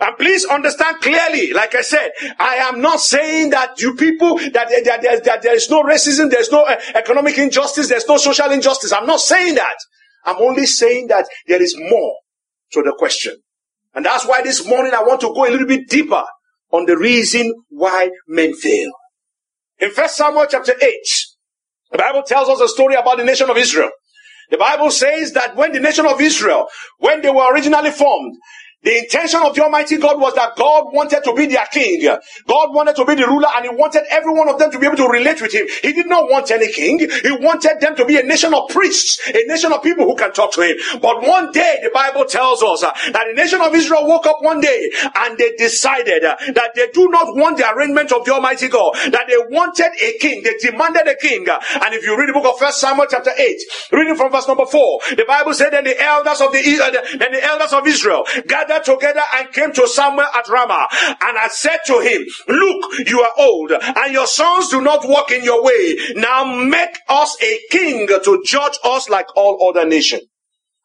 And 0.01 0.17
please 0.17 0.45
understand 0.45 1.01
clearly, 1.01 1.53
like 1.53 1.75
I 1.75 1.83
said, 1.83 2.11
I 2.39 2.57
am 2.57 2.81
not 2.81 3.01
saying 3.01 3.51
that 3.51 3.81
you 3.81 3.95
people, 3.95 4.39
that, 4.39 4.53
that, 4.53 5.03
that, 5.03 5.25
that 5.25 5.43
there 5.43 5.55
is 5.55 5.71
no 5.71 5.83
racism, 5.83 6.31
there's 6.31 6.51
no 6.51 6.65
uh, 6.65 6.77
economic 6.95 7.39
injustice, 7.39 7.89
there's 7.89 8.09
no 8.09 8.17
social 8.17 8.51
injustice. 8.51 8.93
I'm 8.93 9.07
not 9.07 9.21
saying 9.21 9.55
that. 9.55 9.77
I'm 10.25 10.37
only 10.43 10.67
saying 10.67 11.09
that 11.09 11.27
there 11.47 11.63
is 11.63 11.77
more 11.79 12.17
to 12.73 12.83
the 12.83 12.95
question. 12.99 13.37
And 13.95 14.05
that's 14.05 14.27
why 14.27 14.43
this 14.43 14.67
morning 14.67 14.93
I 14.95 15.03
want 15.03 15.21
to 15.21 15.33
go 15.33 15.47
a 15.47 15.51
little 15.51 15.67
bit 15.67 15.89
deeper 15.89 16.25
on 16.73 16.87
the 16.87 16.97
reason 16.97 17.53
why 17.69 18.11
men 18.27 18.55
fail. 18.55 18.91
In 19.79 19.91
First 19.91 20.17
Samuel 20.17 20.47
chapter 20.51 20.73
8, 20.81 20.93
the 21.93 21.99
Bible 21.99 22.23
tells 22.25 22.49
us 22.49 22.61
a 22.61 22.69
story 22.69 22.95
about 22.97 23.19
the 23.19 23.25
nation 23.25 23.49
of 23.49 23.57
Israel. 23.57 23.91
The 24.51 24.59
Bible 24.59 24.91
says 24.91 25.33
that 25.33 25.57
when 25.57 25.73
the 25.73 25.81
nation 25.81 26.07
of 26.07 26.21
Israel, 26.21 26.67
when 26.99 27.23
they 27.23 27.31
were 27.31 27.53
originally 27.53 27.91
formed, 27.91 28.37
the 28.85 28.99
intention 28.99 29.41
of 29.43 29.55
the 29.55 29.63
Almighty 29.63 29.97
God 29.97 30.21
was 30.21 30.35
that 30.35 30.57
God 30.57 30.93
wanted 30.93 31.25
to 31.25 31.35
be 31.35 31.47
their 31.47 31.67
king. 31.73 32.03
God 32.47 32.75
wanted 32.75 32.97
to 32.97 33.05
be 33.05 33.15
the 33.15 33.27
ruler 33.27 33.49
and 33.57 33.65
He 33.65 33.71
wanted 33.75 34.05
every 34.11 34.33
one 34.33 34.49
of 34.49 34.59
them 34.59 34.71
to 34.71 34.79
be 34.79 34.87
able 34.87 34.97
to 34.97 35.09
relate 35.09 35.41
with 35.41 35.53
Him. 35.53 35.67
He 35.83 35.93
did 35.93 36.07
not 36.07 36.31
want 36.31 36.51
any 36.51 36.71
king. 36.71 36.99
He 36.99 37.33
wanted 37.41 37.81
them 37.81 37.97
to 37.97 38.05
be 38.05 38.19
a 38.19 38.23
nation 38.23 38.53
of 38.55 38.69
priests, 38.69 39.21
a 39.29 39.47
nation 39.47 39.73
of 39.73 39.83
people 39.83 40.05
who 40.05 40.17
can 40.17 40.33
talk 40.33 40.53
to 40.53 40.63
Him. 40.63 40.77
But 41.01 41.23
one 41.23 41.53
day, 41.53 41.81
the 41.83 41.91
Bible 41.93 42.25
tells 42.27 42.63
us 42.63 42.83
uh, 42.83 42.93
that 43.13 43.25
the 43.29 43.35
nation 43.35 43.61
of 43.61 43.75
Israel 43.75 44.07
woke 44.07 44.27
up 44.27 44.43
one 44.43 44.61
day 44.61 44.91
and 45.15 45.39
they 45.39 45.53
decided 45.57 46.25
uh, 46.25 46.37
that 46.55 46.73
they 46.75 46.89
do 46.93 47.09
not 47.09 47.35
want 47.37 47.57
the 47.57 47.71
arrangement 47.73 48.13
of 48.13 48.25
the 48.25 48.33
Almighty 48.33 48.69
God, 48.69 48.95
that 49.11 49.25
they 49.29 49.39
wanted 49.55 49.93
a 50.03 50.19
king. 50.19 50.43
They 50.43 50.55
demanded 50.61 51.09
a 51.09 51.17
king. 51.17 51.47
And 51.49 51.95
if 51.95 52.05
you 52.05 52.19
read 52.19 52.29
the 52.29 52.35
book 52.35 52.47
of 52.47 52.59
First 52.59 52.81
Samuel 52.81 53.07
chapter 53.09 53.31
8, 53.37 53.57
reading 53.93 54.17
from 54.17 54.31
verse 54.33 54.47
number 54.47 54.67
4, 54.67 55.01
the 55.17 55.25
Bible 55.27 55.55
said, 55.55 55.71
then 55.71 55.85
the 55.85 56.01
elders 56.01 56.41
of 56.41 56.53
the, 56.53 56.59
uh, 56.61 56.91
then 57.19 57.33
the 57.33 57.45
elders 57.45 57.73
of 57.73 57.87
Israel 57.87 58.25
gathered 58.47 58.74
gathered 58.75 58.85
together 58.95 59.23
and 59.37 59.53
came 59.53 59.73
to 59.73 59.87
Samuel 59.89 60.27
at 60.35 60.49
Ramah. 60.49 60.89
And 61.21 61.39
I 61.39 61.49
said 61.51 61.79
to 61.87 62.01
him, 62.01 62.25
Look, 62.49 63.09
you 63.09 63.21
are 63.21 63.33
old, 63.39 63.73
and 63.73 64.13
your 64.13 64.27
sons 64.27 64.69
do 64.69 64.81
not 64.81 65.07
walk 65.07 65.31
in 65.31 65.45
your 65.45 65.63
way. 65.63 65.97
Now 66.17 66.45
make 66.45 66.99
us 67.09 67.37
a 67.43 67.61
king 67.71 68.07
to 68.09 68.43
judge 68.45 68.79
us 68.85 69.09
like 69.09 69.27
all 69.37 69.69
other 69.69 69.87
nations. 69.89 70.23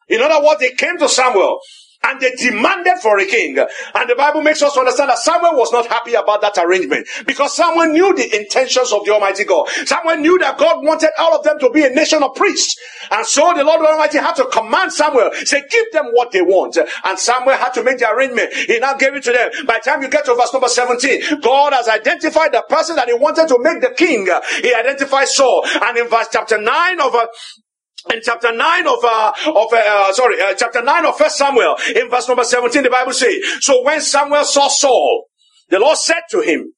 In 0.08 0.20
other 0.20 0.44
words, 0.44 0.60
they 0.60 0.72
came 0.72 0.98
to 0.98 1.08
Samuel 1.08 1.60
and 2.02 2.20
they 2.20 2.30
demanded 2.32 2.98
for 3.02 3.18
a 3.18 3.26
king. 3.26 3.58
And 3.58 4.10
the 4.10 4.14
Bible 4.14 4.40
makes 4.40 4.62
us 4.62 4.76
understand 4.76 5.10
that 5.10 5.18
Samuel 5.18 5.54
was 5.54 5.72
not 5.72 5.86
happy 5.86 6.14
about 6.14 6.40
that 6.40 6.56
arrangement 6.58 7.06
because 7.26 7.54
Samuel 7.54 7.92
knew 7.92 8.14
the 8.14 8.40
intentions 8.40 8.92
of 8.92 9.04
the 9.04 9.12
Almighty 9.12 9.44
God. 9.44 9.68
Samuel 9.84 10.16
knew 10.16 10.38
that 10.38 10.58
God 10.58 10.84
wanted 10.84 11.10
all 11.18 11.36
of 11.36 11.44
them 11.44 11.58
to 11.60 11.70
be 11.70 11.84
a 11.84 11.90
nation 11.90 12.22
of 12.22 12.34
priests. 12.34 12.76
And 13.10 13.26
so 13.26 13.52
the 13.54 13.64
Lord 13.64 13.84
Almighty 13.84 14.18
had 14.18 14.34
to 14.36 14.46
command 14.46 14.92
Samuel, 14.92 15.30
say, 15.44 15.62
give 15.68 15.92
them 15.92 16.06
what 16.12 16.32
they 16.32 16.42
want. 16.42 16.78
And 17.04 17.18
Samuel 17.18 17.56
had 17.56 17.74
to 17.74 17.82
make 17.82 17.98
the 17.98 18.10
arrangement. 18.10 18.52
He 18.54 18.78
now 18.78 18.94
gave 18.94 19.14
it 19.14 19.22
to 19.24 19.32
them. 19.32 19.50
By 19.66 19.80
the 19.82 19.90
time 19.90 20.02
you 20.02 20.08
get 20.08 20.24
to 20.24 20.34
verse 20.34 20.52
number 20.52 20.68
17, 20.68 21.40
God 21.42 21.72
has 21.74 21.88
identified 21.88 22.52
the 22.52 22.64
person 22.68 22.96
that 22.96 23.08
he 23.08 23.14
wanted 23.14 23.48
to 23.48 23.58
make 23.60 23.80
the 23.80 23.94
king. 23.96 24.26
He 24.62 24.74
identified 24.74 25.28
Saul. 25.28 25.66
And 25.82 25.98
in 25.98 26.08
verse 26.08 26.28
chapter 26.32 26.60
9 26.60 27.00
of 27.00 27.14
uh, 27.14 27.26
in 28.12 28.20
chapter 28.22 28.54
9 28.54 28.86
of 28.86 29.04
uh, 29.04 29.32
of 29.48 29.72
uh, 29.72 30.12
sorry 30.12 30.40
uh, 30.40 30.54
chapter 30.54 30.82
9 30.82 31.06
of 31.06 31.16
first 31.18 31.36
samuel 31.36 31.76
in 31.94 32.08
verse 32.08 32.28
number 32.28 32.44
17 32.44 32.82
the 32.82 32.90
bible 32.90 33.12
says 33.12 33.34
so 33.60 33.82
when 33.84 34.00
samuel 34.00 34.44
saw 34.44 34.68
saul 34.68 35.26
the 35.68 35.78
lord 35.78 35.96
said 35.98 36.22
to 36.30 36.40
him 36.40 36.72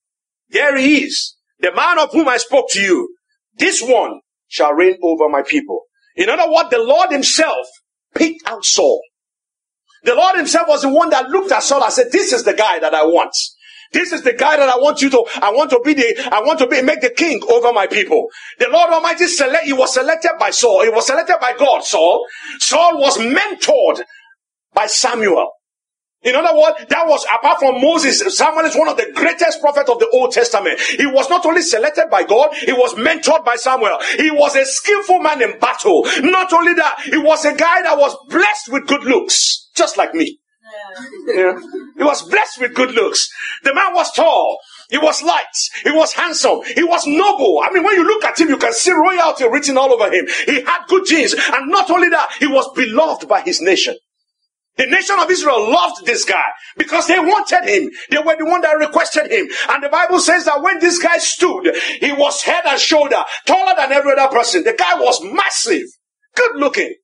there 0.50 0.76
he 0.76 1.04
is 1.04 1.36
the 1.60 1.72
man 1.72 1.98
of 1.98 2.12
whom 2.12 2.28
i 2.28 2.36
spoke 2.36 2.68
to 2.70 2.80
you. 2.80 3.14
This 3.56 3.82
one 3.82 4.20
shall 4.48 4.72
reign 4.72 4.98
over 5.02 5.28
my 5.28 5.42
people 5.42 5.82
in 6.16 6.28
other 6.28 6.50
words 6.50 6.70
the 6.70 6.78
lord 6.78 7.10
himself 7.10 7.66
picked 8.14 8.46
out 8.48 8.64
saul. 8.64 9.00
The 10.04 10.14
lord 10.14 10.36
himself 10.36 10.66
was 10.68 10.82
the 10.82 10.88
one 10.88 11.10
that 11.10 11.28
looked 11.28 11.52
at 11.52 11.62
saul 11.62 11.84
and 11.84 11.92
said 11.92 12.10
this 12.10 12.32
is 12.32 12.44
the 12.44 12.54
guy 12.54 12.78
that 12.80 12.94
i 12.94 13.04
want 13.04 13.32
this 13.92 14.12
is 14.12 14.22
the 14.22 14.32
guy 14.32 14.56
that 14.56 14.68
I 14.68 14.76
want 14.76 15.02
you 15.02 15.10
to, 15.10 15.24
I 15.42 15.52
want 15.52 15.70
to 15.70 15.80
be 15.84 15.94
the, 15.94 16.28
I 16.32 16.40
want 16.40 16.58
to 16.60 16.66
be, 16.66 16.82
make 16.82 17.00
the 17.00 17.10
king 17.10 17.40
over 17.50 17.72
my 17.72 17.86
people. 17.86 18.28
The 18.58 18.68
Lord 18.68 18.90
Almighty 18.90 19.26
select, 19.26 19.64
he 19.64 19.72
was 19.72 19.94
selected 19.94 20.32
by 20.38 20.50
Saul. 20.50 20.82
He 20.82 20.88
was 20.88 21.06
selected 21.06 21.36
by 21.40 21.54
God, 21.58 21.84
Saul. 21.84 22.26
Saul 22.58 22.98
was 22.98 23.18
mentored 23.18 24.02
by 24.74 24.86
Samuel. 24.86 25.50
In 26.22 26.36
other 26.36 26.56
words, 26.56 26.76
that 26.88 27.06
was 27.08 27.26
apart 27.34 27.58
from 27.58 27.80
Moses, 27.80 28.36
Samuel 28.36 28.66
is 28.66 28.76
one 28.76 28.88
of 28.88 28.96
the 28.96 29.10
greatest 29.12 29.60
prophets 29.60 29.90
of 29.90 29.98
the 29.98 30.08
Old 30.12 30.30
Testament. 30.32 30.78
He 30.80 31.06
was 31.06 31.28
not 31.28 31.44
only 31.44 31.62
selected 31.62 32.10
by 32.10 32.22
God, 32.22 32.54
he 32.54 32.72
was 32.72 32.94
mentored 32.94 33.44
by 33.44 33.56
Samuel. 33.56 33.98
He 34.16 34.30
was 34.30 34.54
a 34.54 34.64
skillful 34.64 35.18
man 35.18 35.42
in 35.42 35.58
battle. 35.58 36.06
Not 36.22 36.52
only 36.52 36.74
that, 36.74 37.00
he 37.04 37.18
was 37.18 37.44
a 37.44 37.54
guy 37.54 37.82
that 37.82 37.98
was 37.98 38.16
blessed 38.28 38.70
with 38.70 38.86
good 38.86 39.02
looks, 39.02 39.68
just 39.74 39.96
like 39.96 40.14
me. 40.14 40.38
Yeah. 41.26 41.58
He 41.96 42.04
was 42.04 42.22
blessed 42.28 42.60
with 42.60 42.74
good 42.74 42.92
looks. 42.92 43.28
The 43.62 43.74
man 43.74 43.94
was 43.94 44.12
tall. 44.12 44.58
He 44.90 44.98
was 44.98 45.22
light. 45.22 45.44
He 45.84 45.90
was 45.90 46.12
handsome. 46.12 46.60
He 46.74 46.84
was 46.84 47.06
noble. 47.06 47.62
I 47.64 47.72
mean, 47.72 47.82
when 47.82 47.94
you 47.94 48.06
look 48.06 48.24
at 48.24 48.38
him, 48.38 48.48
you 48.48 48.58
can 48.58 48.72
see 48.72 48.92
royalty 48.92 49.48
written 49.48 49.78
all 49.78 49.92
over 49.92 50.12
him. 50.12 50.26
He 50.46 50.62
had 50.62 50.86
good 50.88 51.06
genes. 51.06 51.34
And 51.34 51.70
not 51.70 51.90
only 51.90 52.08
that, 52.10 52.30
he 52.38 52.46
was 52.46 52.70
beloved 52.74 53.28
by 53.28 53.40
his 53.42 53.60
nation. 53.60 53.96
The 54.76 54.86
nation 54.86 55.16
of 55.20 55.30
Israel 55.30 55.70
loved 55.70 56.06
this 56.06 56.24
guy 56.24 56.46
because 56.78 57.06
they 57.06 57.18
wanted 57.18 57.64
him. 57.64 57.90
They 58.10 58.18
were 58.18 58.36
the 58.36 58.46
one 58.46 58.62
that 58.62 58.72
requested 58.72 59.30
him. 59.30 59.46
And 59.68 59.82
the 59.82 59.90
Bible 59.90 60.18
says 60.18 60.46
that 60.46 60.62
when 60.62 60.78
this 60.80 60.98
guy 60.98 61.18
stood, 61.18 61.74
he 62.00 62.10
was 62.12 62.42
head 62.42 62.64
and 62.66 62.80
shoulder 62.80 63.22
taller 63.46 63.74
than 63.76 63.92
every 63.92 64.12
other 64.12 64.34
person. 64.34 64.64
The 64.64 64.72
guy 64.72 64.98
was 64.98 65.22
massive, 65.22 65.86
good 66.34 66.56
looking. 66.56 66.94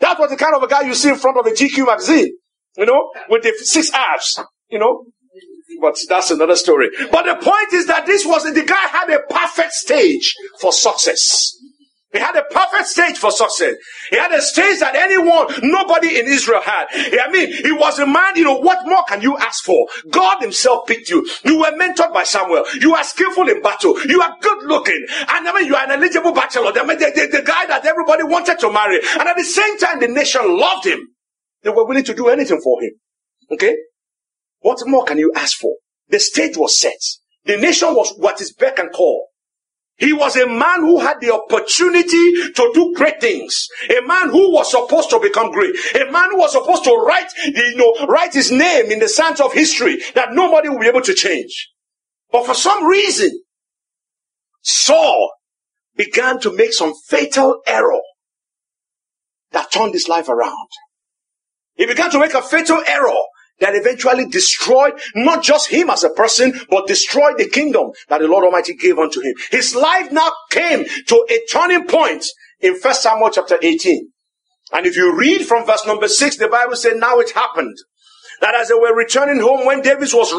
That 0.00 0.18
was 0.18 0.28
the 0.30 0.36
kind 0.36 0.54
of 0.54 0.62
a 0.62 0.68
guy 0.68 0.82
you 0.82 0.94
see 0.94 1.08
in 1.08 1.16
front 1.16 1.38
of 1.38 1.46
a 1.46 1.50
GQ 1.50 1.86
magazine 1.86 2.36
you 2.76 2.86
know, 2.86 3.10
with 3.28 3.42
the 3.42 3.52
six 3.62 3.92
abs, 3.92 4.40
you 4.68 4.78
know. 4.78 5.04
But 5.80 5.98
that's 6.08 6.30
another 6.30 6.56
story. 6.56 6.88
But 7.10 7.26
the 7.26 7.34
point 7.34 7.72
is 7.72 7.86
that 7.86 8.06
this 8.06 8.24
was, 8.24 8.44
the 8.44 8.64
guy 8.64 8.74
had 8.74 9.10
a 9.10 9.20
perfect 9.28 9.72
stage 9.72 10.32
for 10.60 10.72
success. 10.72 11.52
He 12.12 12.20
had 12.20 12.36
a 12.36 12.44
perfect 12.44 12.86
stage 12.86 13.18
for 13.18 13.30
success. 13.30 13.74
He 14.10 14.16
had 14.16 14.32
a 14.32 14.40
stage 14.40 14.78
that 14.78 14.94
anyone, 14.94 15.48
nobody 15.62 16.18
in 16.18 16.26
Israel 16.26 16.62
had. 16.62 16.86
I 16.94 17.30
mean, 17.30 17.52
he 17.52 17.72
was 17.72 17.98
a 17.98 18.06
man, 18.06 18.36
you 18.36 18.44
know, 18.44 18.56
what 18.56 18.86
more 18.86 19.02
can 19.04 19.20
you 19.20 19.36
ask 19.36 19.64
for? 19.64 19.86
God 20.10 20.40
himself 20.40 20.86
picked 20.86 21.10
you. 21.10 21.28
You 21.44 21.58
were 21.58 21.72
mentored 21.72 22.14
by 22.14 22.22
Samuel. 22.22 22.64
You 22.80 22.94
are 22.94 23.04
skillful 23.04 23.48
in 23.48 23.60
battle. 23.60 24.00
You 24.06 24.22
are 24.22 24.34
good 24.40 24.62
looking. 24.64 25.04
And 25.28 25.46
I 25.46 25.52
mean, 25.52 25.66
you 25.66 25.74
are 25.74 25.84
an 25.84 25.90
eligible 25.90 26.32
bachelor. 26.32 26.72
I 26.74 26.86
mean, 26.86 26.98
the, 26.98 27.12
the, 27.14 27.38
the 27.38 27.42
guy 27.42 27.66
that 27.66 27.84
everybody 27.84 28.22
wanted 28.22 28.60
to 28.60 28.72
marry. 28.72 28.98
And 29.18 29.28
at 29.28 29.36
the 29.36 29.44
same 29.44 29.76
time, 29.78 30.00
the 30.00 30.08
nation 30.08 30.58
loved 30.58 30.86
him. 30.86 31.00
They 31.66 31.72
were 31.72 31.84
willing 31.84 32.04
to 32.04 32.14
do 32.14 32.28
anything 32.28 32.60
for 32.60 32.80
him. 32.80 32.92
Okay? 33.50 33.76
What 34.60 34.78
more 34.86 35.04
can 35.04 35.18
you 35.18 35.32
ask 35.34 35.58
for? 35.58 35.74
The 36.08 36.20
stage 36.20 36.56
was 36.56 36.78
set. 36.78 37.00
The 37.44 37.56
nation 37.56 37.92
was 37.92 38.14
what 38.18 38.40
is 38.40 38.52
beck 38.52 38.78
and 38.78 38.92
call. 38.92 39.30
He 39.96 40.12
was 40.12 40.36
a 40.36 40.46
man 40.46 40.82
who 40.82 41.00
had 41.00 41.20
the 41.20 41.34
opportunity 41.34 42.52
to 42.52 42.70
do 42.72 42.94
great 42.94 43.20
things. 43.20 43.66
A 43.90 44.00
man 44.06 44.30
who 44.30 44.52
was 44.52 44.70
supposed 44.70 45.10
to 45.10 45.18
become 45.18 45.50
great. 45.50 45.74
A 45.96 46.08
man 46.12 46.30
who 46.30 46.38
was 46.38 46.52
supposed 46.52 46.84
to 46.84 46.92
write, 46.92 47.32
you 47.46 47.76
know, 47.76 48.06
write 48.06 48.32
his 48.32 48.52
name 48.52 48.92
in 48.92 49.00
the 49.00 49.08
sands 49.08 49.40
of 49.40 49.52
history 49.52 49.98
that 50.14 50.34
nobody 50.34 50.68
will 50.68 50.78
be 50.78 50.86
able 50.86 51.02
to 51.02 51.14
change. 51.14 51.72
But 52.30 52.46
for 52.46 52.54
some 52.54 52.84
reason, 52.84 53.42
Saul 54.62 55.32
began 55.96 56.38
to 56.40 56.52
make 56.54 56.74
some 56.74 56.94
fatal 57.08 57.60
error 57.66 58.02
that 59.50 59.72
turned 59.72 59.94
his 59.94 60.08
life 60.08 60.28
around. 60.28 60.68
He 61.76 61.86
began 61.86 62.10
to 62.10 62.18
make 62.18 62.34
a 62.34 62.42
fatal 62.42 62.82
error 62.86 63.22
that 63.60 63.74
eventually 63.74 64.26
destroyed 64.26 64.92
not 65.14 65.42
just 65.42 65.68
him 65.68 65.88
as 65.88 66.04
a 66.04 66.10
person, 66.10 66.52
but 66.68 66.86
destroyed 66.86 67.38
the 67.38 67.48
kingdom 67.48 67.90
that 68.08 68.20
the 68.20 68.28
Lord 68.28 68.44
Almighty 68.44 68.74
gave 68.74 68.98
unto 68.98 69.20
him. 69.20 69.34
His 69.50 69.74
life 69.74 70.12
now 70.12 70.30
came 70.50 70.84
to 70.84 71.26
a 71.30 71.40
turning 71.50 71.86
point 71.86 72.26
in 72.60 72.78
First 72.78 73.02
Samuel 73.02 73.30
chapter 73.30 73.58
18. 73.60 74.10
And 74.72 74.86
if 74.86 74.96
you 74.96 75.16
read 75.16 75.46
from 75.46 75.64
verse 75.64 75.86
number 75.86 76.08
6, 76.08 76.36
the 76.36 76.48
Bible 76.48 76.76
said, 76.76 76.96
now 76.96 77.18
it 77.18 77.30
happened 77.30 77.76
that 78.40 78.54
as 78.54 78.68
they 78.68 78.74
were 78.74 78.94
returning 78.94 79.40
home 79.40 79.64
when 79.64 79.80
David 79.80 80.10
was 80.12 80.32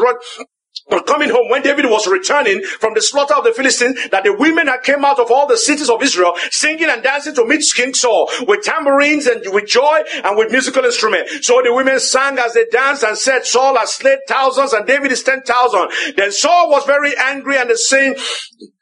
but 0.88 1.06
coming 1.06 1.28
home, 1.28 1.50
when 1.50 1.62
David 1.62 1.84
was 1.86 2.06
returning 2.06 2.62
from 2.62 2.94
the 2.94 3.02
slaughter 3.02 3.34
of 3.34 3.44
the 3.44 3.52
Philistines, 3.52 4.08
that 4.10 4.24
the 4.24 4.34
women 4.34 4.68
had 4.68 4.82
came 4.82 5.04
out 5.04 5.18
of 5.18 5.30
all 5.30 5.46
the 5.46 5.58
cities 5.58 5.90
of 5.90 6.02
Israel, 6.02 6.32
singing 6.50 6.88
and 6.88 7.02
dancing 7.02 7.34
to 7.34 7.44
meet 7.44 7.62
King 7.74 7.92
Saul, 7.92 8.30
with 8.46 8.64
tambourines 8.64 9.26
and 9.26 9.42
with 9.52 9.66
joy 9.66 10.02
and 10.24 10.38
with 10.38 10.50
musical 10.50 10.84
instruments. 10.84 11.46
So 11.46 11.60
the 11.62 11.74
women 11.74 12.00
sang 12.00 12.38
as 12.38 12.54
they 12.54 12.64
danced 12.72 13.04
and 13.04 13.18
said, 13.18 13.44
Saul 13.44 13.76
has 13.76 13.92
slain 13.92 14.16
thousands 14.28 14.72
and 14.72 14.86
David 14.86 15.12
is 15.12 15.22
ten 15.22 15.42
thousand. 15.42 15.90
Then 16.16 16.32
Saul 16.32 16.70
was 16.70 16.84
very 16.86 17.12
angry 17.18 17.58
and 17.58 17.68
the 17.68 17.76
saying, 17.76 18.16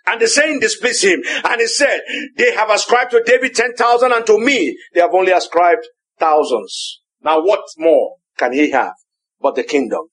and 0.07 0.21
the 0.21 0.29
saying 0.29 0.61
displeased 0.61 1.05
him. 1.05 1.23
And 1.45 1.61
he 1.61 1.67
said, 1.67 2.01
they 2.37 2.55
have 2.55 2.71
ascribed 2.71 3.11
to 3.13 3.23
David 3.25 3.55
ten 3.55 3.75
thousand 3.75 4.13
and 4.13 4.25
to 4.27 4.39
me 4.39 4.79
they 4.95 5.01
have 5.01 5.15
only 5.15 5.33
ascribed 5.33 5.87
thousands. 6.21 7.01
Now 7.23 7.43
what 7.43 7.63
more 7.79 8.17
can 8.39 8.53
he 8.53 8.71
have 8.71 8.95
but 9.41 9.57
the 9.57 9.65
kingdom? 9.65 10.09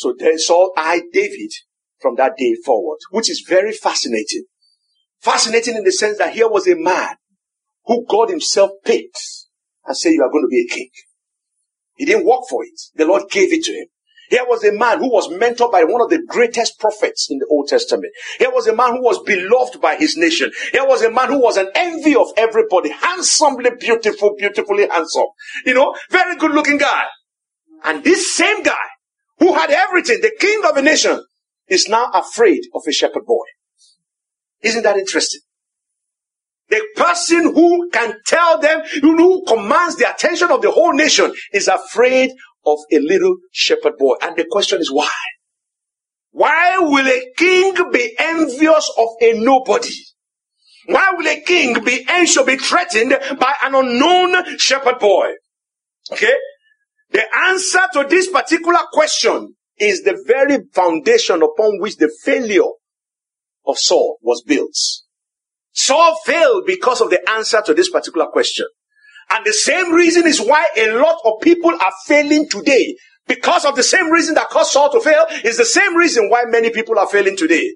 So 0.00 0.14
then 0.18 0.38
Saul 0.38 0.72
eyed 0.78 1.02
David 1.12 1.50
from 2.00 2.14
that 2.16 2.32
day 2.38 2.56
forward, 2.64 2.96
which 3.10 3.28
is 3.28 3.44
very 3.46 3.70
fascinating. 3.70 4.44
Fascinating 5.20 5.76
in 5.76 5.84
the 5.84 5.92
sense 5.92 6.16
that 6.16 6.32
here 6.32 6.48
was 6.48 6.66
a 6.66 6.74
man 6.74 7.16
who 7.84 8.06
God 8.08 8.30
himself 8.30 8.70
picked 8.82 9.20
and 9.84 9.94
said, 9.94 10.14
you 10.14 10.22
are 10.22 10.30
going 10.30 10.44
to 10.44 10.48
be 10.48 10.66
a 10.66 10.74
king. 10.74 10.88
He 11.96 12.06
didn't 12.06 12.24
work 12.24 12.44
for 12.48 12.64
it. 12.64 12.80
The 12.94 13.04
Lord 13.04 13.24
gave 13.30 13.52
it 13.52 13.62
to 13.64 13.72
him. 13.72 13.88
Here 14.30 14.46
was 14.48 14.64
a 14.64 14.72
man 14.72 15.00
who 15.00 15.12
was 15.12 15.28
mentored 15.28 15.70
by 15.70 15.84
one 15.84 16.00
of 16.00 16.08
the 16.08 16.24
greatest 16.26 16.80
prophets 16.80 17.28
in 17.30 17.36
the 17.36 17.46
Old 17.50 17.68
Testament. 17.68 18.10
Here 18.38 18.50
was 18.50 18.66
a 18.66 18.74
man 18.74 18.92
who 18.92 19.02
was 19.02 19.22
beloved 19.22 19.82
by 19.82 19.96
his 19.96 20.16
nation. 20.16 20.50
Here 20.72 20.86
was 20.86 21.02
a 21.02 21.10
man 21.10 21.28
who 21.28 21.42
was 21.42 21.58
an 21.58 21.68
envy 21.74 22.16
of 22.16 22.28
everybody. 22.38 22.88
Handsomely 22.88 23.72
beautiful, 23.78 24.34
beautifully 24.38 24.88
handsome. 24.88 25.26
You 25.66 25.74
know, 25.74 25.94
very 26.08 26.36
good 26.36 26.52
looking 26.52 26.78
guy. 26.78 27.02
And 27.84 28.02
this 28.02 28.34
same 28.34 28.62
guy 28.62 28.86
who 29.40 29.54
had 29.54 29.70
everything, 29.70 30.20
the 30.20 30.34
king 30.38 30.62
of 30.68 30.76
a 30.76 30.82
nation, 30.82 31.20
is 31.68 31.88
now 31.88 32.10
afraid 32.12 32.60
of 32.74 32.82
a 32.86 32.92
shepherd 32.92 33.24
boy. 33.26 33.44
Isn't 34.62 34.82
that 34.82 34.96
interesting? 34.96 35.40
The 36.68 36.82
person 36.94 37.52
who 37.54 37.90
can 37.90 38.14
tell 38.26 38.60
them, 38.60 38.82
who 39.00 39.44
commands 39.46 39.96
the 39.96 40.08
attention 40.08 40.50
of 40.50 40.62
the 40.62 40.70
whole 40.70 40.92
nation 40.92 41.32
is 41.52 41.66
afraid 41.66 42.30
of 42.64 42.78
a 42.92 42.98
little 43.00 43.36
shepherd 43.50 43.96
boy. 43.98 44.14
And 44.22 44.36
the 44.36 44.46
question 44.48 44.80
is 44.80 44.92
why? 44.92 45.10
Why 46.30 46.78
will 46.78 47.08
a 47.08 47.32
king 47.36 47.74
be 47.92 48.14
envious 48.18 48.92
of 48.96 49.08
a 49.20 49.32
nobody? 49.40 49.94
Why 50.86 51.10
will 51.16 51.26
a 51.26 51.40
king 51.40 51.82
be 51.84 52.06
anxious, 52.08 52.44
be 52.44 52.56
threatened 52.56 53.16
by 53.38 53.54
an 53.64 53.74
unknown 53.74 54.58
shepherd 54.58 54.98
boy? 55.00 55.32
Okay? 56.12 56.34
The 57.10 57.24
answer 57.48 57.80
to 57.94 58.06
this 58.08 58.28
particular 58.28 58.80
question 58.92 59.54
is 59.78 60.02
the 60.02 60.22
very 60.26 60.58
foundation 60.72 61.42
upon 61.42 61.80
which 61.80 61.96
the 61.96 62.10
failure 62.22 62.70
of 63.66 63.78
Saul 63.78 64.18
was 64.22 64.42
built. 64.42 64.76
Saul 65.72 66.16
failed 66.24 66.64
because 66.66 67.00
of 67.00 67.10
the 67.10 67.28
answer 67.30 67.62
to 67.64 67.74
this 67.74 67.90
particular 67.90 68.26
question. 68.26 68.66
And 69.30 69.44
the 69.46 69.52
same 69.52 69.92
reason 69.92 70.26
is 70.26 70.40
why 70.40 70.66
a 70.76 70.92
lot 70.92 71.20
of 71.24 71.40
people 71.40 71.70
are 71.70 71.92
failing 72.06 72.48
today. 72.48 72.96
Because 73.26 73.64
of 73.64 73.76
the 73.76 73.82
same 73.82 74.10
reason 74.10 74.34
that 74.34 74.48
caused 74.48 74.72
Saul 74.72 74.90
to 74.90 75.00
fail 75.00 75.24
is 75.44 75.56
the 75.56 75.64
same 75.64 75.96
reason 75.96 76.28
why 76.30 76.44
many 76.48 76.70
people 76.70 76.98
are 76.98 77.06
failing 77.06 77.36
today. 77.36 77.74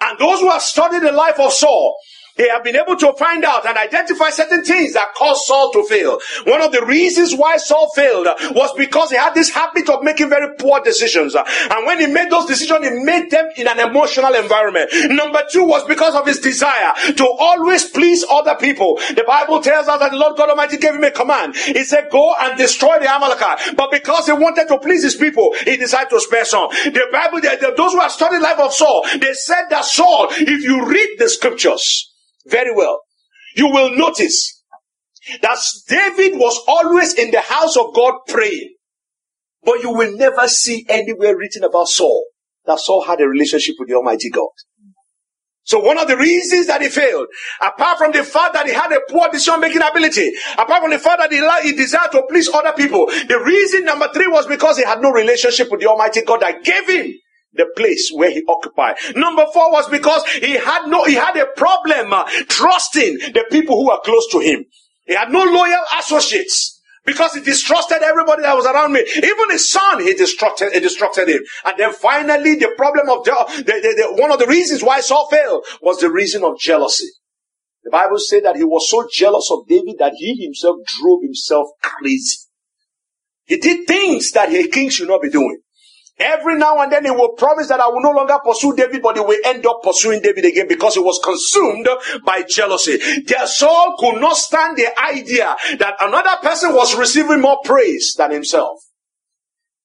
And 0.00 0.18
those 0.18 0.40
who 0.40 0.50
have 0.50 0.62
studied 0.62 1.02
the 1.02 1.12
life 1.12 1.38
of 1.38 1.52
Saul 1.52 1.96
they 2.36 2.48
have 2.48 2.64
been 2.64 2.76
able 2.76 2.96
to 2.96 3.12
find 3.14 3.44
out 3.44 3.66
and 3.66 3.76
identify 3.76 4.30
certain 4.30 4.64
things 4.64 4.94
that 4.94 5.14
caused 5.14 5.44
Saul 5.44 5.72
to 5.72 5.84
fail. 5.84 6.18
One 6.44 6.62
of 6.62 6.72
the 6.72 6.84
reasons 6.84 7.34
why 7.34 7.56
Saul 7.56 7.90
failed 7.94 8.26
was 8.52 8.72
because 8.76 9.10
he 9.10 9.16
had 9.16 9.34
this 9.34 9.50
habit 9.50 9.88
of 9.88 10.02
making 10.02 10.28
very 10.28 10.54
poor 10.56 10.80
decisions. 10.80 11.34
And 11.34 11.86
when 11.86 12.00
he 12.00 12.06
made 12.06 12.30
those 12.30 12.46
decisions, 12.46 12.86
he 12.86 12.90
made 13.04 13.30
them 13.30 13.48
in 13.56 13.68
an 13.68 13.80
emotional 13.80 14.34
environment. 14.34 14.90
Number 15.08 15.42
two 15.50 15.64
was 15.64 15.84
because 15.84 16.14
of 16.14 16.26
his 16.26 16.40
desire 16.40 16.92
to 17.16 17.26
always 17.38 17.88
please 17.90 18.24
other 18.30 18.54
people. 18.56 18.96
The 19.14 19.24
Bible 19.26 19.60
tells 19.60 19.88
us 19.88 19.98
that 19.98 20.10
the 20.10 20.18
Lord 20.18 20.36
God 20.36 20.50
Almighty 20.50 20.76
gave 20.76 20.94
him 20.94 21.04
a 21.04 21.10
command. 21.10 21.56
He 21.56 21.84
said, 21.84 22.08
go 22.10 22.34
and 22.40 22.58
destroy 22.58 22.98
the 22.98 23.10
Amalekite. 23.10 23.76
But 23.76 23.90
because 23.90 24.26
he 24.26 24.32
wanted 24.32 24.68
to 24.68 24.78
please 24.78 25.02
his 25.02 25.16
people, 25.16 25.54
he 25.64 25.76
decided 25.76 26.10
to 26.10 26.20
spare 26.20 26.44
some. 26.44 26.68
The 26.70 27.08
Bible, 27.12 27.40
the, 27.40 27.56
the, 27.60 27.74
those 27.76 27.92
who 27.92 28.00
have 28.00 28.12
studied 28.12 28.40
life 28.40 28.58
of 28.58 28.72
Saul, 28.72 29.06
they 29.18 29.32
said 29.32 29.64
that 29.70 29.84
Saul, 29.84 30.28
if 30.30 30.62
you 30.62 30.86
read 30.86 31.16
the 31.18 31.28
scriptures, 31.28 32.12
very 32.48 32.74
well, 32.74 33.00
you 33.56 33.68
will 33.68 33.96
notice 33.96 34.56
That 35.42 35.58
David 35.88 36.38
was 36.38 36.60
always 36.68 37.14
in 37.14 37.30
the 37.30 37.40
house 37.40 37.76
of 37.76 37.94
God 37.94 38.14
praying. 38.28 38.74
But 39.64 39.82
you 39.82 39.90
will 39.90 40.16
never 40.16 40.46
see 40.46 40.86
anywhere 40.88 41.36
written 41.36 41.64
about 41.64 41.88
Saul 41.88 42.26
that 42.66 42.78
Saul 42.78 43.04
had 43.04 43.20
a 43.20 43.28
relationship 43.28 43.74
with 43.78 43.88
the 43.88 43.94
Almighty 43.94 44.30
God. 44.30 44.48
So 45.64 45.80
one 45.80 45.98
of 45.98 46.06
the 46.06 46.16
reasons 46.16 46.68
that 46.68 46.80
he 46.80 46.88
failed, 46.88 47.26
apart 47.60 47.98
from 47.98 48.12
the 48.12 48.22
fact 48.22 48.54
that 48.54 48.66
he 48.66 48.72
had 48.72 48.92
a 48.92 49.00
poor 49.10 49.28
decision 49.28 49.60
making 49.60 49.82
ability, 49.82 50.32
apart 50.56 50.82
from 50.82 50.92
the 50.92 50.98
fact 51.00 51.18
that 51.18 51.32
he, 51.32 51.68
he 51.68 51.76
desired 51.76 52.12
to 52.12 52.22
please 52.28 52.48
other 52.48 52.72
people, 52.72 53.06
the 53.06 53.42
reason 53.44 53.84
number 53.84 54.08
three 54.14 54.28
was 54.28 54.46
because 54.46 54.78
he 54.78 54.84
had 54.84 55.00
no 55.00 55.10
relationship 55.10 55.68
with 55.68 55.80
the 55.80 55.88
Almighty 55.88 56.22
God 56.22 56.40
that 56.42 56.62
gave 56.62 56.88
him 56.88 57.12
the 57.56 57.66
place 57.76 58.10
where 58.14 58.30
he 58.30 58.42
occupied. 58.48 58.96
Number 59.14 59.46
four 59.52 59.70
was 59.72 59.88
because 59.88 60.24
he 60.26 60.52
had 60.52 60.86
no, 60.86 61.04
he 61.04 61.14
had 61.14 61.36
a 61.36 61.46
problem 61.56 62.12
uh, 62.12 62.24
trusting 62.48 63.18
the 63.34 63.44
people 63.50 63.76
who 63.76 63.86
were 63.86 64.00
close 64.04 64.30
to 64.32 64.40
him. 64.40 64.64
He 65.06 65.14
had 65.14 65.30
no 65.30 65.42
loyal 65.44 65.82
associates 65.98 66.80
because 67.04 67.34
he 67.34 67.40
distrusted 67.40 68.02
everybody 68.02 68.42
that 68.42 68.56
was 68.56 68.66
around 68.66 68.92
me. 68.92 69.00
Even 69.16 69.50
his 69.50 69.70
son, 69.70 70.02
he 70.02 70.14
distrusted, 70.14 70.72
he 70.72 70.80
distrusted 70.80 71.28
him. 71.28 71.40
And 71.64 71.78
then 71.78 71.92
finally, 71.92 72.56
the 72.56 72.74
problem 72.76 73.08
of 73.08 73.24
the, 73.24 73.32
the, 73.58 73.72
the, 73.72 74.20
one 74.20 74.32
of 74.32 74.40
the 74.40 74.46
reasons 74.46 74.82
why 74.82 75.00
Saul 75.00 75.28
failed 75.30 75.64
was 75.80 76.00
the 76.00 76.10
reason 76.10 76.42
of 76.42 76.58
jealousy. 76.58 77.08
The 77.84 77.90
Bible 77.90 78.18
said 78.18 78.44
that 78.44 78.56
he 78.56 78.64
was 78.64 78.90
so 78.90 79.06
jealous 79.12 79.48
of 79.52 79.68
David 79.68 79.94
that 80.00 80.14
he 80.16 80.44
himself 80.44 80.78
drove 81.00 81.22
himself 81.22 81.68
crazy. 81.80 82.38
He 83.44 83.58
did 83.58 83.86
things 83.86 84.32
that 84.32 84.52
a 84.52 84.66
king 84.66 84.90
should 84.90 85.06
not 85.06 85.22
be 85.22 85.30
doing. 85.30 85.60
Every 86.18 86.56
now 86.56 86.78
and 86.78 86.90
then 86.90 87.04
he 87.04 87.10
will 87.10 87.32
promise 87.32 87.68
that 87.68 87.80
I 87.80 87.88
will 87.88 88.00
no 88.00 88.10
longer 88.10 88.38
pursue 88.42 88.74
David, 88.74 89.02
but 89.02 89.16
he 89.16 89.20
will 89.20 89.38
end 89.44 89.66
up 89.66 89.82
pursuing 89.82 90.22
David 90.22 90.46
again 90.46 90.66
because 90.66 90.94
he 90.94 91.00
was 91.00 91.20
consumed 91.22 91.86
by 92.24 92.42
jealousy. 92.48 92.98
Their 93.22 93.46
Saul 93.46 93.96
could 93.98 94.18
not 94.18 94.36
stand 94.36 94.78
the 94.78 94.98
idea 94.98 95.54
that 95.78 95.96
another 96.00 96.36
person 96.42 96.74
was 96.74 96.96
receiving 96.96 97.42
more 97.42 97.60
praise 97.62 98.14
than 98.16 98.30
himself. 98.30 98.80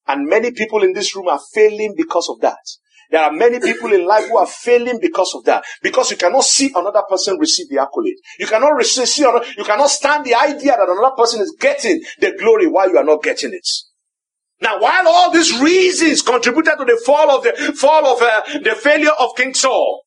And 0.08 0.28
many 0.28 0.52
people 0.52 0.84
in 0.84 0.94
this 0.94 1.16
room 1.16 1.28
are 1.28 1.40
failing 1.54 1.96
because 1.98 2.30
of 2.30 2.40
that. 2.42 2.60
There 3.12 3.22
are 3.22 3.32
many 3.32 3.60
people 3.60 3.92
in 3.92 4.06
life 4.06 4.30
who 4.30 4.38
are 4.38 4.48
failing 4.48 5.00
because 5.02 5.36
of 5.36 5.44
that. 5.44 5.66
Because 5.84 6.12
you 6.12 6.18
cannot 6.18 6.46
see 6.46 6.72
another 6.74 7.04
person 7.10 7.38
receive 7.38 7.68
the 7.70 7.82
accolade. 7.82 8.16
You 8.40 8.48
cannot 8.48 8.70
receive, 8.70 9.10
see, 9.10 9.24
you 9.24 9.64
cannot 9.66 9.90
stand 9.90 10.26
the 10.26 10.36
idea 10.36 10.78
that 10.78 10.88
another 10.88 11.14
person 11.18 11.42
is 11.42 11.54
getting 11.60 12.02
the 12.20 12.38
glory 12.40 12.68
while 12.68 12.90
you 12.90 12.98
are 12.98 13.04
not 13.04 13.22
getting 13.22 13.54
it. 13.54 13.68
Now, 14.62 14.80
while 14.80 15.08
all 15.08 15.32
these 15.32 15.60
reasons 15.60 16.22
contributed 16.22 16.74
to 16.78 16.86
the 16.86 17.02
fall 17.04 17.32
of 17.32 17.44
the 17.44 17.74
fall 17.74 18.06
of 18.06 18.22
uh, 18.22 18.60
the 18.60 18.76
failure 18.76 19.12
of 19.20 19.36
King 19.36 19.54
Saul, 19.54 20.04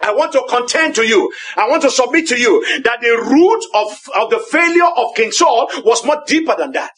I 0.00 0.12
want 0.14 0.32
to 0.32 0.44
contend 0.48 0.94
to 0.96 1.06
you. 1.06 1.32
I 1.56 1.68
want 1.68 1.82
to 1.82 1.90
submit 1.90 2.26
to 2.28 2.38
you 2.38 2.64
that 2.82 3.00
the 3.00 3.10
root 3.10 3.64
of, 3.74 3.98
of 4.20 4.30
the 4.30 4.44
failure 4.50 4.88
of 4.96 5.14
King 5.14 5.30
Saul 5.30 5.68
was 5.84 6.04
much 6.04 6.26
deeper 6.26 6.54
than 6.58 6.72
that. 6.72 6.92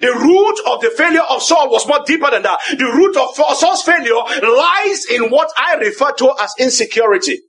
The 0.00 0.12
root 0.12 0.60
of 0.66 0.80
the 0.80 0.90
failure 0.90 1.22
of 1.22 1.42
Saul 1.42 1.70
was 1.70 1.86
much 1.88 2.06
deeper 2.06 2.30
than 2.30 2.42
that. 2.42 2.60
The 2.70 2.84
root 2.84 3.16
of 3.16 3.34
Saul's 3.34 3.82
failure 3.82 4.14
lies 4.14 5.06
in 5.06 5.30
what 5.30 5.50
I 5.56 5.76
refer 5.76 6.12
to 6.12 6.34
as 6.40 6.52
insecurity. 6.58 7.40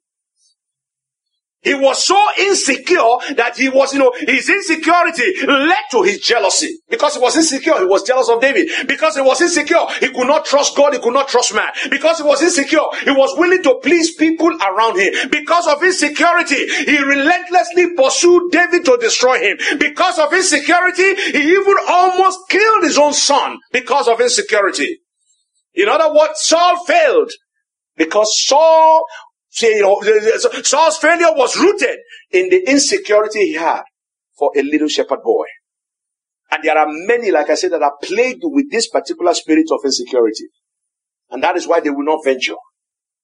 He 1.65 1.73
was 1.73 2.05
so 2.05 2.15
insecure 2.37 3.17
that 3.35 3.57
he 3.57 3.69
was, 3.69 3.91
you 3.91 3.99
know, 3.99 4.13
his 4.17 4.47
insecurity 4.47 5.33
led 5.47 5.83
to 5.91 6.03
his 6.03 6.19
jealousy. 6.19 6.77
Because 6.89 7.15
he 7.15 7.19
was 7.19 7.35
insecure, 7.35 7.79
he 7.79 7.85
was 7.85 8.03
jealous 8.03 8.29
of 8.29 8.39
David. 8.39 8.69
Because 8.87 9.15
he 9.15 9.21
was 9.21 9.41
insecure, 9.41 9.83
he 9.99 10.09
could 10.09 10.27
not 10.27 10.45
trust 10.45 10.77
God, 10.77 10.93
he 10.93 10.99
could 10.99 11.13
not 11.13 11.27
trust 11.27 11.55
man. 11.55 11.71
Because 11.89 12.19
he 12.19 12.23
was 12.23 12.43
insecure, 12.43 12.85
he 13.03 13.09
was 13.09 13.35
willing 13.39 13.63
to 13.63 13.79
please 13.81 14.13
people 14.15 14.55
around 14.61 14.99
him. 14.99 15.29
Because 15.31 15.67
of 15.67 15.81
insecurity, 15.81 16.67
he 16.85 16.99
relentlessly 16.99 17.95
pursued 17.95 18.51
David 18.51 18.85
to 18.85 18.97
destroy 18.97 19.39
him. 19.39 19.57
Because 19.79 20.19
of 20.19 20.31
insecurity, 20.31 21.15
he 21.15 21.51
even 21.51 21.75
almost 21.89 22.39
killed 22.47 22.83
his 22.83 22.99
own 22.99 23.13
son 23.13 23.57
because 23.71 24.07
of 24.07 24.21
insecurity. 24.21 24.99
In 25.73 25.89
other 25.89 26.13
words, 26.13 26.41
Saul 26.41 26.85
failed 26.85 27.31
because 27.97 28.45
Saul 28.45 29.05
you 29.61 29.81
know, 29.81 30.01
Saul's 30.63 30.97
failure 30.97 31.33
was 31.33 31.57
rooted 31.57 31.97
in 32.31 32.49
the 32.49 32.69
insecurity 32.69 33.39
he 33.47 33.53
had 33.53 33.83
for 34.37 34.51
a 34.55 34.61
little 34.61 34.87
shepherd 34.87 35.19
boy. 35.23 35.45
And 36.51 36.63
there 36.63 36.77
are 36.77 36.87
many, 36.87 37.31
like 37.31 37.49
I 37.49 37.55
said, 37.55 37.71
that 37.71 37.81
are 37.81 37.95
plagued 38.03 38.41
with 38.43 38.69
this 38.71 38.89
particular 38.89 39.33
spirit 39.33 39.67
of 39.71 39.79
insecurity. 39.83 40.45
And 41.31 41.41
that 41.43 41.57
is 41.57 41.67
why 41.67 41.79
they 41.79 41.89
will 41.89 42.05
not 42.05 42.23
venture. 42.23 42.55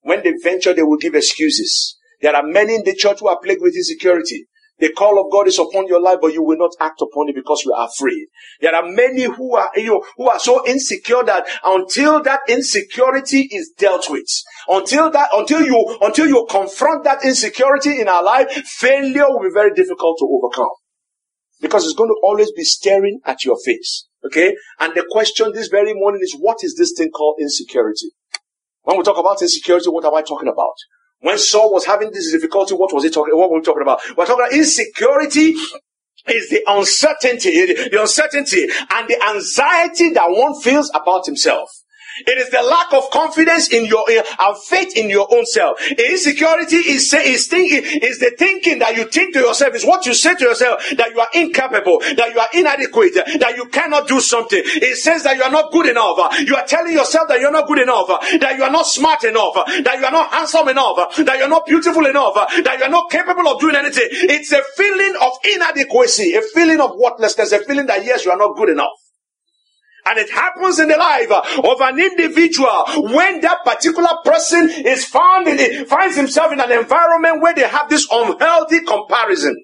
When 0.01 0.23
they 0.23 0.33
venture, 0.41 0.73
they 0.73 0.83
will 0.83 0.97
give 0.97 1.15
excuses. 1.15 1.97
There 2.21 2.35
are 2.35 2.43
many 2.43 2.75
in 2.75 2.83
the 2.83 2.95
church 2.95 3.19
who 3.19 3.27
are 3.27 3.39
plagued 3.41 3.61
with 3.61 3.75
insecurity. 3.75 4.45
The 4.81 4.91
call 4.91 5.23
of 5.23 5.32
God 5.32 5.47
is 5.47 5.60
upon 5.60 5.88
your 5.88 6.01
life, 6.01 6.17
but 6.21 6.34
you 6.34 6.41
will 6.41 6.58
not 6.58 6.71
act 6.79 7.01
upon 7.01 7.29
it 7.29 7.36
because 7.36 7.63
you 7.63 7.71
are 7.71 7.88
afraid. 7.88 8.25
There 8.60 8.75
are 8.75 8.84
many 8.84 9.23
who 9.23 9.56
are, 9.56 9.69
you 9.75 9.89
know, 9.89 10.06
who 10.17 10.27
are 10.27 10.39
so 10.39 10.67
insecure 10.67 11.23
that 11.23 11.47
until 11.63 12.21
that 12.23 12.41
insecurity 12.49 13.47
is 13.51 13.71
dealt 13.77 14.10
with, 14.10 14.25
until 14.67 15.12
that, 15.12 15.29
until 15.34 15.62
you, 15.62 15.99
until 16.01 16.27
you 16.27 16.47
confront 16.49 17.03
that 17.03 17.23
insecurity 17.23 18.01
in 18.01 18.08
our 18.08 18.23
life, 18.23 18.51
failure 18.65 19.29
will 19.29 19.43
be 19.43 19.53
very 19.53 19.71
difficult 19.73 20.17
to 20.17 20.25
overcome. 20.25 20.73
Because 21.62 21.86
it's 21.86 21.93
going 21.93 22.10
to 22.10 22.19
always 22.23 22.51
be 22.51 22.63
staring 22.63 23.19
at 23.23 23.45
your 23.45 23.58
face. 23.63 24.08
Okay? 24.25 24.56
And 24.79 24.95
the 24.95 25.06
question 25.12 25.51
this 25.53 25.67
very 25.67 25.93
morning 25.93 26.21
is, 26.23 26.36
what 26.39 26.58
is 26.63 26.75
this 26.75 26.93
thing 26.97 27.12
called 27.12 27.38
insecurity? 27.39 28.10
When 28.82 28.97
we 28.97 29.03
talk 29.03 29.19
about 29.19 29.43
insecurity, 29.43 29.89
what 29.89 30.06
am 30.06 30.15
I 30.15 30.23
talking 30.23 30.49
about? 30.49 30.73
When 31.21 31.38
Saul 31.38 31.71
was 31.71 31.86
having 31.86 32.12
this 32.12 32.31
difficulty, 32.31 32.73
what 32.73 32.93
was 32.93 33.03
he 33.03 33.10
talking? 33.10 33.38
What 33.38 33.49
were 33.51 33.60
we 33.60 33.63
talking 33.63 33.84
about? 33.84 34.01
We're 34.17 34.25
talking 34.25 34.43
about 34.43 34.53
insecurity 34.53 35.53
is 36.27 36.49
the 36.49 36.62
uncertainty, 36.67 37.65
the 37.65 38.01
uncertainty 38.01 38.63
and 38.63 39.07
the 39.07 39.23
anxiety 39.29 40.10
that 40.12 40.29
one 40.29 40.60
feels 40.62 40.91
about 40.93 41.25
himself. 41.25 41.69
It 42.28 42.38
is 42.38 42.50
the 42.50 42.62
lack 42.62 42.93
of 42.93 43.10
confidence 43.12 43.69
in 43.69 43.86
your 43.86 44.06
and 44.10 44.58
faith 44.67 44.95
in 44.95 45.10
your 45.10 45.28
own 45.32 45.45
self. 45.45 45.82
Insecurity 45.91 46.78
is 46.78 47.13
is 47.13 47.47
thinking 47.47 47.84
is 48.02 48.19
the 48.19 48.32
thinking 48.38 48.80
that 48.80 48.95
you 48.95 49.06
think 49.06 49.34
to 49.34 49.39
yourself 49.39 49.76
is 49.76 49.86
what 49.86 50.06
you 50.06 50.13
say 50.13 50.36
to 50.36 50.43
yourself 50.43 50.84
that 50.97 51.12
you 51.12 51.19
are 51.19 51.30
incapable, 51.34 52.00
that 52.00 52.32
you 52.34 52.39
are 52.39 52.50
inadequate, 52.54 53.13
that 53.15 53.54
you 53.56 53.65
cannot 53.67 54.08
do 54.08 54.19
something. 54.19 54.62
It 54.63 54.97
says 54.97 55.24
that 55.24 55.36
you 55.36 55.43
are 55.43 55.52
not 55.52 55.71
good 55.71 55.88
enough. 55.88 56.17
You 56.39 56.56
are 56.56 56.65
telling 56.65 56.93
yourself 56.93 57.28
that 57.30 57.39
you 57.39 57.47
are 57.47 57.52
not 57.52 57.67
good 57.67 57.80
enough, 57.80 58.08
that 58.08 58.56
you 58.58 58.63
are 58.63 58.71
not 58.71 58.86
smart 58.86 59.24
enough, 59.24 59.54
that 59.56 59.97
you 60.00 60.06
are 60.06 60.12
not 60.12 60.32
handsome 60.32 60.67
enough, 60.67 61.15
that 61.17 61.38
you 61.38 61.43
are 61.43 61.50
not 61.50 61.65
beautiful 61.65 62.06
enough, 62.06 62.34
that 62.36 62.76
you 62.78 62.84
are 62.84 62.89
not 62.89 63.10
capable 63.10 63.47
of 63.47 63.60
doing 63.60 63.76
anything. 63.76 64.08
It's 64.12 64.52
a 64.52 64.62
feeling 64.76 65.15
of 65.21 65.32
inadequacy, 65.43 66.34
a 66.36 66.41
feeling 66.41 66.80
of 66.80 66.91
worthlessness, 66.95 67.52
a 67.52 67.60
feeling 67.60 67.86
that 67.88 68.04
yes, 68.06 68.26
you 68.26 68.32
are 68.32 68.38
not 68.38 68.56
good 68.56 68.69
enough. 68.69 68.91
And 70.05 70.17
it 70.17 70.29
happens 70.31 70.79
in 70.79 70.87
the 70.87 70.97
life 70.97 71.31
of 71.31 71.81
an 71.81 71.99
individual 71.99 72.85
when 73.13 73.41
that 73.41 73.63
particular 73.63 74.09
person 74.25 74.69
is 74.69 75.05
found 75.05 75.47
in 75.47 75.85
finds 75.85 76.15
himself 76.15 76.51
in 76.51 76.59
an 76.59 76.71
environment 76.71 77.41
where 77.41 77.53
they 77.53 77.67
have 77.67 77.89
this 77.89 78.07
unhealthy 78.11 78.79
comparison. 78.81 79.55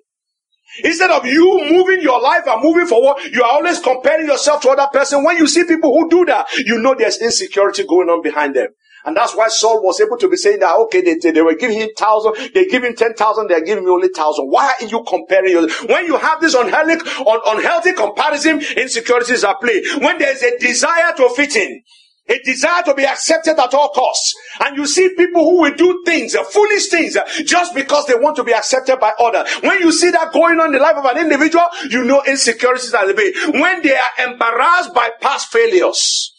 Instead 0.84 1.10
of 1.10 1.26
you 1.26 1.68
moving 1.72 2.02
your 2.02 2.22
life 2.22 2.44
and 2.46 2.62
moving 2.62 2.86
forward, 2.86 3.18
you 3.32 3.42
are 3.42 3.52
always 3.52 3.80
comparing 3.80 4.28
yourself 4.28 4.62
to 4.62 4.70
other 4.70 4.88
person. 4.92 5.24
When 5.24 5.38
you 5.38 5.48
see 5.48 5.64
people 5.64 5.92
who 5.92 6.10
do 6.10 6.26
that, 6.26 6.48
you 6.58 6.78
know 6.78 6.94
there's 6.96 7.20
insecurity 7.20 7.86
going 7.88 8.10
on 8.10 8.22
behind 8.22 8.56
them. 8.56 8.68
And 9.06 9.16
that's 9.16 9.36
why 9.36 9.48
Saul 9.48 9.82
was 9.84 10.02
able 10.02 10.18
to 10.18 10.30
be 10.30 10.38
saying 10.38 10.60
that, 10.60 10.76
okay, 10.76 11.02
they, 11.02 11.32
they 11.32 11.42
were 11.42 11.56
giving 11.56 11.78
him 11.78 11.90
thousand, 11.98 12.54
they 12.54 12.66
give 12.66 12.84
him 12.84 12.96
ten 12.96 13.14
thousand, 13.14 13.48
they're 13.48 13.64
giving 13.64 13.86
me 13.86 13.92
only 13.92 14.10
thousand. 14.10 14.48
Why 14.48 14.74
are 14.82 14.86
you 14.86 15.04
comparing 15.08 15.52
your, 15.52 15.70
when 15.88 16.06
you 16.06 16.18
have 16.18 16.42
this 16.42 16.54
unhealthy, 16.54 16.96
un, 17.26 17.40
unhealthy 17.46 17.94
comparison, 17.94 18.62
insecurities 18.76 19.44
are 19.44 19.58
play. 19.60 19.84
When 20.00 20.18
there's 20.18 20.42
a 20.44 20.58
desire 20.60 21.14
to 21.18 21.30
fit 21.30 21.56
in, 21.56 21.84
a 22.30 22.40
desire 22.44 22.84
to 22.84 22.94
be 22.94 23.06
accepted 23.06 23.58
at 23.58 23.74
all 23.74 23.90
costs. 23.90 24.34
And 24.66 24.76
you 24.76 24.86
see 24.86 25.16
people 25.16 25.50
who 25.50 25.62
will 25.62 25.76
do 25.76 26.04
things, 26.06 26.36
uh, 26.36 26.44
foolish 26.44 26.88
things, 26.88 27.16
uh, 27.16 27.26
just 27.46 27.74
because 27.74 28.06
they 28.08 28.16
want 28.16 28.36
to 28.36 28.44
be 28.44 28.54
accepted 28.54 29.00
by 29.00 29.14
others. 29.18 29.50
When 29.62 29.80
you 29.80 29.94
see 29.94 30.12
that 30.12 30.34
going 30.34 30.60
on 30.60 30.68
in 30.68 30.72
the 30.74 30.80
life 30.80 30.98
of 30.98 31.06
an 31.06 31.20
individual, 31.20 31.64
you 31.90 32.04
know 32.04 32.22
insecurities 32.28 32.94
are 32.94 33.08
the 33.08 33.14
way. 33.14 33.34
When 33.62 33.82
they 33.82 33.96
are 33.96 34.28
embarrassed 34.28 34.94
by 34.94 35.12
past 35.22 35.54
failures, 35.54 36.34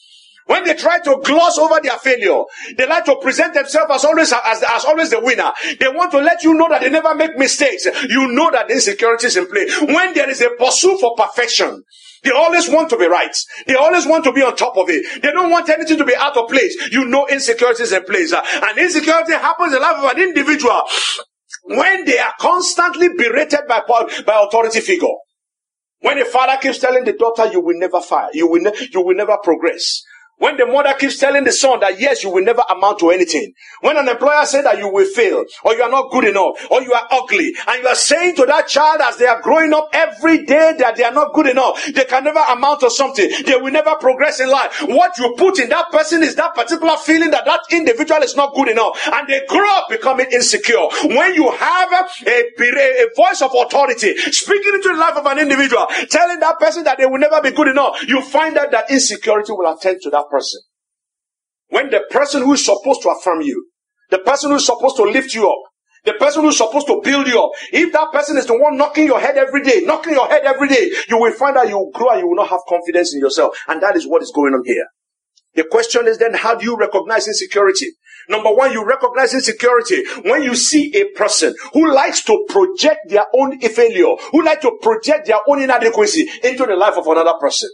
when 0.48 0.64
they 0.64 0.74
try 0.74 0.98
to 0.98 1.20
gloss 1.22 1.58
over 1.58 1.78
their 1.82 1.98
failure, 1.98 2.42
they 2.76 2.86
like 2.86 3.04
to 3.04 3.16
present 3.20 3.52
themselves 3.52 3.92
as 3.92 4.04
always 4.04 4.32
as, 4.32 4.62
as 4.62 4.84
always 4.84 5.10
the 5.10 5.20
winner. 5.20 5.52
They 5.78 5.88
want 5.88 6.10
to 6.12 6.18
let 6.18 6.42
you 6.42 6.54
know 6.54 6.68
that 6.70 6.80
they 6.80 6.90
never 6.90 7.14
make 7.14 7.36
mistakes. 7.36 7.86
You 8.08 8.32
know 8.32 8.50
that 8.50 8.70
insecurity 8.70 9.26
is 9.26 9.36
in 9.36 9.46
play. 9.46 9.66
When 9.82 10.14
there 10.14 10.28
is 10.28 10.40
a 10.40 10.50
pursuit 10.58 11.00
for 11.00 11.14
perfection, 11.16 11.84
they 12.24 12.30
always 12.30 12.68
want 12.68 12.88
to 12.90 12.96
be 12.96 13.06
right. 13.06 13.34
They 13.66 13.74
always 13.74 14.06
want 14.06 14.24
to 14.24 14.32
be 14.32 14.42
on 14.42 14.56
top 14.56 14.76
of 14.78 14.88
it. 14.88 15.22
They 15.22 15.30
don't 15.30 15.50
want 15.50 15.68
anything 15.68 15.98
to 15.98 16.04
be 16.04 16.16
out 16.16 16.36
of 16.36 16.48
place. 16.48 16.90
You 16.90 17.04
know 17.04 17.26
insecurity 17.26 17.82
is 17.82 17.92
in 17.92 18.04
place. 18.04 18.32
And 18.32 18.78
insecurity 18.78 19.34
happens 19.34 19.74
in 19.74 19.80
the 19.80 19.80
life 19.80 19.98
of 19.98 20.16
an 20.16 20.22
individual 20.22 20.82
when 21.64 22.06
they 22.06 22.18
are 22.18 22.32
constantly 22.40 23.08
berated 23.16 23.60
by, 23.68 23.82
by 23.86 24.42
authority 24.46 24.80
figure. 24.80 25.08
When 26.00 26.18
a 26.18 26.24
father 26.24 26.56
keeps 26.60 26.78
telling 26.78 27.04
the 27.04 27.12
daughter, 27.12 27.46
you 27.52 27.60
will 27.60 27.78
never 27.78 28.00
fire, 28.00 28.28
you 28.32 28.48
will, 28.48 28.62
ne- 28.62 28.88
you 28.92 29.02
will 29.02 29.16
never 29.16 29.36
progress. 29.42 30.02
When 30.38 30.56
the 30.56 30.66
mother 30.66 30.94
keeps 30.94 31.18
telling 31.18 31.44
the 31.44 31.52
son 31.52 31.80
that 31.80 31.98
yes, 31.98 32.22
you 32.22 32.30
will 32.30 32.44
never 32.44 32.62
amount 32.70 33.00
to 33.00 33.10
anything. 33.10 33.52
When 33.80 33.96
an 33.96 34.08
employer 34.08 34.44
says 34.46 34.64
that 34.64 34.78
you 34.78 34.88
will 34.88 35.06
fail, 35.06 35.44
or 35.64 35.74
you 35.74 35.82
are 35.82 35.90
not 35.90 36.10
good 36.12 36.24
enough, 36.24 36.66
or 36.70 36.80
you 36.82 36.92
are 36.92 37.06
ugly, 37.10 37.54
and 37.66 37.82
you 37.82 37.88
are 37.88 37.96
saying 37.96 38.36
to 38.36 38.46
that 38.46 38.68
child 38.68 39.00
as 39.02 39.16
they 39.16 39.26
are 39.26 39.40
growing 39.42 39.72
up 39.74 39.90
every 39.92 40.44
day 40.44 40.74
that 40.78 40.96
they 40.96 41.02
are 41.02 41.12
not 41.12 41.34
good 41.34 41.48
enough, 41.48 41.84
they 41.92 42.04
can 42.04 42.24
never 42.24 42.38
amount 42.50 42.80
to 42.80 42.90
something, 42.90 43.28
they 43.46 43.56
will 43.56 43.72
never 43.72 43.96
progress 43.96 44.38
in 44.38 44.48
life. 44.48 44.82
What 44.82 45.18
you 45.18 45.34
put 45.36 45.58
in 45.58 45.68
that 45.70 45.90
person 45.90 46.22
is 46.22 46.36
that 46.36 46.54
particular 46.54 46.96
feeling 46.96 47.30
that 47.32 47.44
that 47.44 47.60
individual 47.70 48.22
is 48.22 48.36
not 48.36 48.54
good 48.54 48.68
enough, 48.68 48.96
and 49.12 49.26
they 49.26 49.44
grow 49.48 49.68
up 49.76 49.88
becoming 49.88 50.26
insecure. 50.32 50.86
When 51.04 51.34
you 51.34 51.50
have 51.50 51.92
a, 51.92 52.06
a, 52.28 53.08
voice 53.16 53.42
of 53.42 53.50
authority 53.54 54.16
speaking 54.16 54.74
into 54.74 54.90
the 54.90 54.98
life 54.98 55.16
of 55.16 55.26
an 55.26 55.38
individual, 55.38 55.86
telling 56.10 56.38
that 56.40 56.60
person 56.60 56.84
that 56.84 56.98
they 56.98 57.06
will 57.06 57.18
never 57.18 57.40
be 57.40 57.50
good 57.50 57.68
enough, 57.68 58.06
you 58.06 58.22
find 58.22 58.56
out 58.56 58.70
that 58.70 58.90
insecurity 58.90 59.52
will 59.52 59.72
attend 59.72 60.00
to 60.02 60.10
that 60.10 60.27
person. 60.30 60.60
When 61.68 61.90
the 61.90 62.04
person 62.10 62.42
who 62.42 62.54
is 62.54 62.64
supposed 62.64 63.02
to 63.02 63.10
affirm 63.10 63.42
you, 63.42 63.70
the 64.10 64.18
person 64.18 64.50
who 64.50 64.56
is 64.56 64.66
supposed 64.66 64.96
to 64.96 65.02
lift 65.02 65.34
you 65.34 65.48
up, 65.48 65.58
the 66.04 66.14
person 66.14 66.42
who's 66.42 66.56
supposed 66.56 66.86
to 66.86 67.00
build 67.04 67.26
you 67.26 67.42
up, 67.42 67.50
if 67.72 67.92
that 67.92 68.12
person 68.12 68.38
is 68.38 68.46
the 68.46 68.58
one 68.58 68.76
knocking 68.76 69.06
your 69.06 69.20
head 69.20 69.36
every 69.36 69.62
day, 69.62 69.80
knocking 69.84 70.14
your 70.14 70.28
head 70.28 70.42
every 70.44 70.68
day, 70.68 70.90
you 71.08 71.18
will 71.18 71.32
find 71.32 71.56
out 71.56 71.68
you 71.68 71.76
will 71.76 71.90
grow 71.90 72.10
and 72.10 72.20
you 72.20 72.28
will 72.28 72.36
not 72.36 72.48
have 72.48 72.60
confidence 72.68 73.12
in 73.14 73.20
yourself. 73.20 73.54
And 73.66 73.82
that 73.82 73.96
is 73.96 74.06
what 74.06 74.22
is 74.22 74.32
going 74.34 74.54
on 74.54 74.62
here. 74.64 74.86
The 75.54 75.64
question 75.64 76.06
is 76.06 76.18
then, 76.18 76.34
how 76.34 76.54
do 76.54 76.64
you 76.64 76.76
recognize 76.76 77.26
insecurity? 77.26 77.92
Number 78.28 78.50
one, 78.50 78.72
you 78.72 78.84
recognize 78.84 79.34
insecurity 79.34 80.04
when 80.22 80.42
you 80.42 80.54
see 80.54 80.94
a 80.94 81.16
person 81.16 81.54
who 81.72 81.92
likes 81.92 82.22
to 82.24 82.46
project 82.48 83.00
their 83.08 83.26
own 83.34 83.58
failure, 83.60 84.14
who 84.30 84.44
like 84.44 84.60
to 84.60 84.78
project 84.80 85.26
their 85.26 85.38
own 85.48 85.62
inadequacy 85.62 86.28
into 86.44 86.66
the 86.66 86.76
life 86.76 86.96
of 86.96 87.06
another 87.06 87.34
person. 87.40 87.70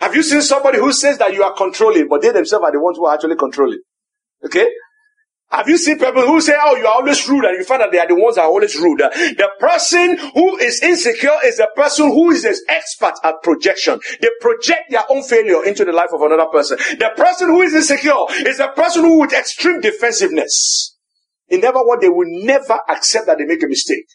Have 0.00 0.14
you 0.14 0.22
seen 0.22 0.42
somebody 0.42 0.78
who 0.78 0.92
says 0.92 1.18
that 1.18 1.32
you 1.34 1.42
are 1.42 1.54
controlling, 1.54 2.08
but 2.08 2.22
they 2.22 2.30
themselves 2.30 2.64
are 2.64 2.72
the 2.72 2.80
ones 2.80 2.96
who 2.96 3.06
are 3.06 3.14
actually 3.14 3.36
controlling? 3.36 3.80
Okay? 4.44 4.68
Have 5.50 5.66
you 5.66 5.78
seen 5.78 5.98
people 5.98 6.26
who 6.26 6.42
say, 6.42 6.54
oh, 6.60 6.76
you 6.76 6.86
are 6.86 6.94
always 6.94 7.26
rude, 7.26 7.44
and 7.46 7.56
you 7.56 7.64
find 7.64 7.80
that 7.80 7.90
they 7.90 7.98
are 7.98 8.06
the 8.06 8.14
ones 8.14 8.36
that 8.36 8.42
are 8.42 8.48
always 8.48 8.76
rude? 8.76 8.98
The 8.98 9.48
person 9.58 10.18
who 10.34 10.58
is 10.58 10.82
insecure 10.82 11.36
is 11.42 11.56
the 11.56 11.70
person 11.74 12.08
who 12.08 12.30
is 12.30 12.44
an 12.44 12.54
expert 12.68 13.14
at 13.24 13.42
projection. 13.42 13.98
They 14.20 14.28
project 14.42 14.90
their 14.90 15.04
own 15.08 15.22
failure 15.22 15.64
into 15.64 15.86
the 15.86 15.92
life 15.92 16.10
of 16.12 16.20
another 16.20 16.46
person. 16.52 16.76
The 16.76 17.12
person 17.16 17.48
who 17.48 17.62
is 17.62 17.74
insecure 17.74 18.26
is 18.46 18.58
the 18.58 18.68
person 18.76 19.04
who 19.04 19.20
with 19.20 19.32
extreme 19.32 19.80
defensiveness. 19.80 20.96
In 21.48 21.64
other 21.64 21.84
words, 21.84 22.02
they 22.02 22.10
will 22.10 22.28
never 22.28 22.78
accept 22.90 23.26
that 23.26 23.38
they 23.38 23.46
make 23.46 23.62
a 23.62 23.68
mistake. 23.68 24.06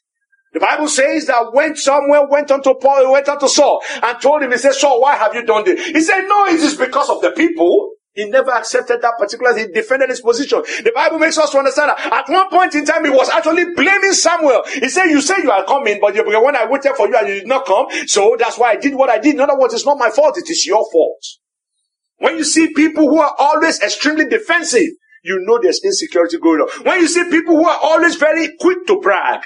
The 0.53 0.59
Bible 0.59 0.87
says 0.87 1.25
that 1.25 1.51
when 1.51 1.75
Samuel 1.75 2.27
went 2.29 2.51
unto 2.51 2.75
Paul, 2.75 3.05
he 3.05 3.11
went 3.11 3.27
unto 3.27 3.47
Saul 3.47 3.81
and 4.03 4.21
told 4.21 4.43
him, 4.43 4.51
he 4.51 4.57
said, 4.57 4.73
Saul, 4.73 5.01
why 5.01 5.15
have 5.15 5.33
you 5.33 5.45
done 5.45 5.65
this? 5.65 5.83
He 5.87 6.01
said, 6.01 6.21
no, 6.27 6.45
it 6.45 6.55
is 6.61 6.75
because 6.75 7.09
of 7.09 7.21
the 7.21 7.31
people. 7.31 7.91
He 8.15 8.29
never 8.29 8.51
accepted 8.51 9.01
that 9.01 9.17
particular, 9.17 9.57
he 9.57 9.65
defended 9.65 10.09
his 10.09 10.21
position. 10.21 10.61
The 10.83 10.91
Bible 10.93 11.17
makes 11.17 11.39
us 11.39 11.49
to 11.49 11.57
understand 11.57 11.89
that 11.89 12.13
at 12.13 12.29
one 12.31 12.47
point 12.51 12.75
in 12.75 12.85
time, 12.85 13.03
he 13.03 13.09
was 13.09 13.27
actually 13.29 13.73
blaming 13.73 14.11
Samuel. 14.11 14.61
He 14.71 14.87
said, 14.89 15.05
you 15.05 15.19
say 15.19 15.41
you 15.41 15.49
are 15.49 15.65
coming, 15.65 15.97
but 15.99 16.13
when 16.13 16.55
I 16.55 16.67
waited 16.69 16.93
for 16.95 17.07
you 17.07 17.17
and 17.17 17.27
you 17.27 17.33
did 17.39 17.47
not 17.47 17.65
come, 17.65 17.87
so 18.05 18.35
that's 18.37 18.59
why 18.59 18.73
I 18.73 18.75
did 18.75 18.93
what 18.93 19.09
I 19.09 19.17
did. 19.17 19.33
In 19.33 19.41
other 19.41 19.57
words, 19.57 19.73
it's 19.73 19.87
not 19.87 19.97
my 19.97 20.11
fault, 20.11 20.37
it 20.37 20.47
is 20.47 20.63
your 20.67 20.85
fault. 20.91 21.25
When 22.17 22.37
you 22.37 22.43
see 22.43 22.71
people 22.75 23.09
who 23.09 23.19
are 23.19 23.33
always 23.39 23.81
extremely 23.81 24.27
defensive, 24.27 24.91
you 25.23 25.39
know 25.47 25.57
there's 25.59 25.83
insecurity 25.83 26.37
going 26.37 26.59
on. 26.59 26.85
When 26.85 26.99
you 26.99 27.07
see 27.07 27.23
people 27.31 27.55
who 27.55 27.67
are 27.67 27.79
always 27.81 28.15
very 28.15 28.55
quick 28.59 28.85
to 28.87 28.99
brag, 29.01 29.41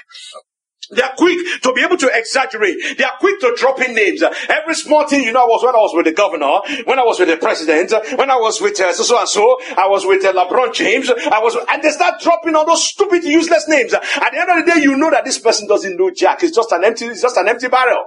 they 0.90 1.02
are 1.02 1.12
quick 1.16 1.62
to 1.62 1.72
be 1.72 1.82
able 1.82 1.96
to 1.98 2.10
exaggerate. 2.12 2.96
They 2.96 3.04
are 3.04 3.16
quick 3.18 3.40
to 3.40 3.54
drop 3.56 3.80
in 3.80 3.94
names. 3.94 4.22
Every 4.22 4.74
small 4.74 5.06
thing, 5.06 5.22
you 5.22 5.32
know, 5.32 5.42
I 5.42 5.46
was 5.46 5.62
when 5.62 5.74
I 5.74 5.78
was 5.78 5.92
with 5.94 6.06
the 6.06 6.12
governor, 6.12 6.60
when 6.84 6.98
I 6.98 7.04
was 7.04 7.18
with 7.18 7.28
the 7.28 7.36
president, 7.36 7.92
when 8.16 8.30
I 8.30 8.36
was 8.36 8.60
with 8.60 8.80
uh, 8.80 8.92
so, 8.92 9.18
and 9.18 9.28
so, 9.28 9.58
I 9.76 9.86
was 9.88 10.06
with 10.06 10.24
uh, 10.24 10.32
LeBron 10.32 10.74
James, 10.74 11.10
I 11.10 11.40
was, 11.40 11.56
and 11.68 11.82
they 11.82 11.90
start 11.90 12.20
dropping 12.20 12.54
all 12.54 12.66
those 12.66 12.86
stupid, 12.86 13.24
useless 13.24 13.68
names. 13.68 13.92
At 13.92 14.02
the 14.32 14.40
end 14.40 14.50
of 14.50 14.64
the 14.64 14.72
day, 14.72 14.80
you 14.80 14.96
know 14.96 15.10
that 15.10 15.24
this 15.24 15.38
person 15.38 15.68
doesn't 15.68 15.96
know 15.96 16.10
Jack. 16.10 16.42
It's 16.42 16.54
just 16.54 16.72
an 16.72 16.84
empty, 16.84 17.06
it's 17.06 17.22
just 17.22 17.36
an 17.36 17.48
empty 17.48 17.68
barrel. 17.68 18.04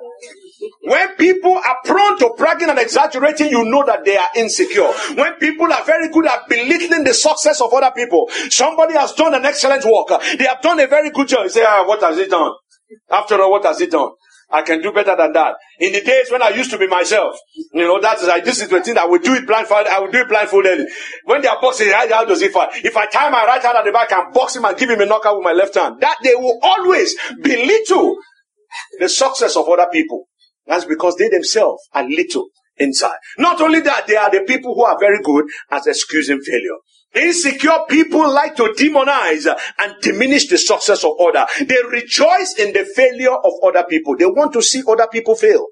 When 0.83 1.15
people 1.15 1.55
are 1.55 1.77
prone 1.83 2.17
to 2.19 2.33
bragging 2.37 2.69
and 2.69 2.79
exaggerating, 2.79 3.49
you 3.49 3.65
know 3.65 3.83
that 3.85 4.05
they 4.05 4.17
are 4.17 4.29
insecure. 4.35 4.91
When 5.15 5.33
people 5.33 5.71
are 5.71 5.83
very 5.83 6.09
good 6.09 6.25
at 6.25 6.47
belittling 6.47 7.03
the 7.03 7.13
success 7.13 7.61
of 7.61 7.73
other 7.73 7.91
people, 7.95 8.29
somebody 8.49 8.93
has 8.93 9.13
done 9.13 9.33
an 9.33 9.45
excellent 9.45 9.85
work. 9.85 10.21
They 10.37 10.45
have 10.45 10.61
done 10.61 10.79
a 10.79 10.87
very 10.87 11.09
good 11.09 11.27
job. 11.27 11.43
You 11.43 11.49
say, 11.49 11.63
ah, 11.65 11.83
what 11.87 12.01
has 12.01 12.17
he 12.17 12.27
done? 12.27 12.51
After 13.09 13.41
all, 13.41 13.51
what 13.51 13.65
has 13.65 13.79
he 13.79 13.87
done? 13.87 14.11
I 14.51 14.63
can 14.63 14.81
do 14.81 14.91
better 14.91 15.15
than 15.15 15.31
that. 15.33 15.55
In 15.79 15.93
the 15.93 16.01
days 16.01 16.29
when 16.29 16.41
I 16.41 16.49
used 16.49 16.71
to 16.71 16.77
be 16.77 16.87
myself, 16.87 17.37
you 17.73 17.83
know, 17.83 18.01
that 18.01 18.19
is 18.19 18.27
like 18.27 18.43
this 18.43 18.61
is 18.61 18.67
the 18.67 18.81
thing 18.81 18.97
I 18.97 19.05
would 19.05 19.23
do 19.23 19.33
it 19.33 19.47
blindfolded. 19.47 19.87
I 19.87 19.99
would 19.99 20.11
do 20.11 20.19
it 20.19 20.27
blindfolded. 20.27 20.87
When 21.23 21.41
they 21.41 21.47
are 21.47 21.59
boxing, 21.61 21.89
how 21.89 22.25
does 22.25 22.41
it 22.41 22.51
fight? 22.51 22.69
If 22.83 22.97
I 22.97 23.05
tie 23.05 23.29
my 23.29 23.45
right 23.45 23.61
hand 23.61 23.77
at 23.77 23.85
the 23.85 23.93
back 23.93 24.11
and 24.11 24.33
box 24.33 24.55
him 24.55 24.65
and 24.65 24.77
give 24.77 24.89
him 24.89 24.99
a 24.99 25.05
knockout 25.05 25.37
with 25.37 25.45
my 25.45 25.53
left 25.53 25.75
hand, 25.75 26.01
that 26.01 26.17
they 26.23 26.35
will 26.35 26.59
always 26.61 27.15
belittle 27.41 28.17
the 28.99 29.07
success 29.07 29.55
of 29.55 29.69
other 29.69 29.87
people. 29.91 30.25
That's 30.67 30.85
because 30.85 31.15
they 31.15 31.29
themselves 31.29 31.87
are 31.93 32.07
little 32.07 32.47
inside. 32.77 33.17
Not 33.37 33.61
only 33.61 33.79
that, 33.81 34.07
they 34.07 34.17
are 34.17 34.29
the 34.29 34.43
people 34.45 34.75
who 34.75 34.83
are 34.83 34.99
very 34.99 35.21
good 35.23 35.45
at 35.69 35.87
excusing 35.87 36.41
failure. 36.41 36.77
Insecure 37.13 37.79
people 37.89 38.31
like 38.33 38.55
to 38.55 38.73
demonize 38.77 39.53
and 39.79 39.95
diminish 40.01 40.47
the 40.47 40.57
success 40.57 41.03
of 41.03 41.13
other. 41.19 41.45
They 41.59 41.77
rejoice 41.89 42.55
in 42.57 42.71
the 42.71 42.85
failure 42.85 43.35
of 43.35 43.53
other 43.63 43.83
people. 43.89 44.15
They 44.15 44.25
want 44.25 44.53
to 44.53 44.61
see 44.61 44.81
other 44.87 45.07
people 45.11 45.35
fail. 45.35 45.67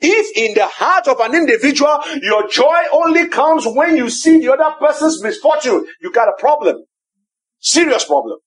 If 0.00 0.36
in 0.36 0.54
the 0.54 0.66
heart 0.66 1.08
of 1.08 1.20
an 1.20 1.34
individual, 1.34 1.98
your 2.22 2.48
joy 2.48 2.82
only 2.92 3.28
comes 3.28 3.66
when 3.66 3.96
you 3.96 4.10
see 4.10 4.38
the 4.38 4.52
other 4.52 4.76
person's 4.78 5.22
misfortune, 5.22 5.84
you 6.00 6.12
got 6.12 6.28
a 6.28 6.40
problem. 6.40 6.84
Serious 7.60 8.04
problem. 8.04 8.38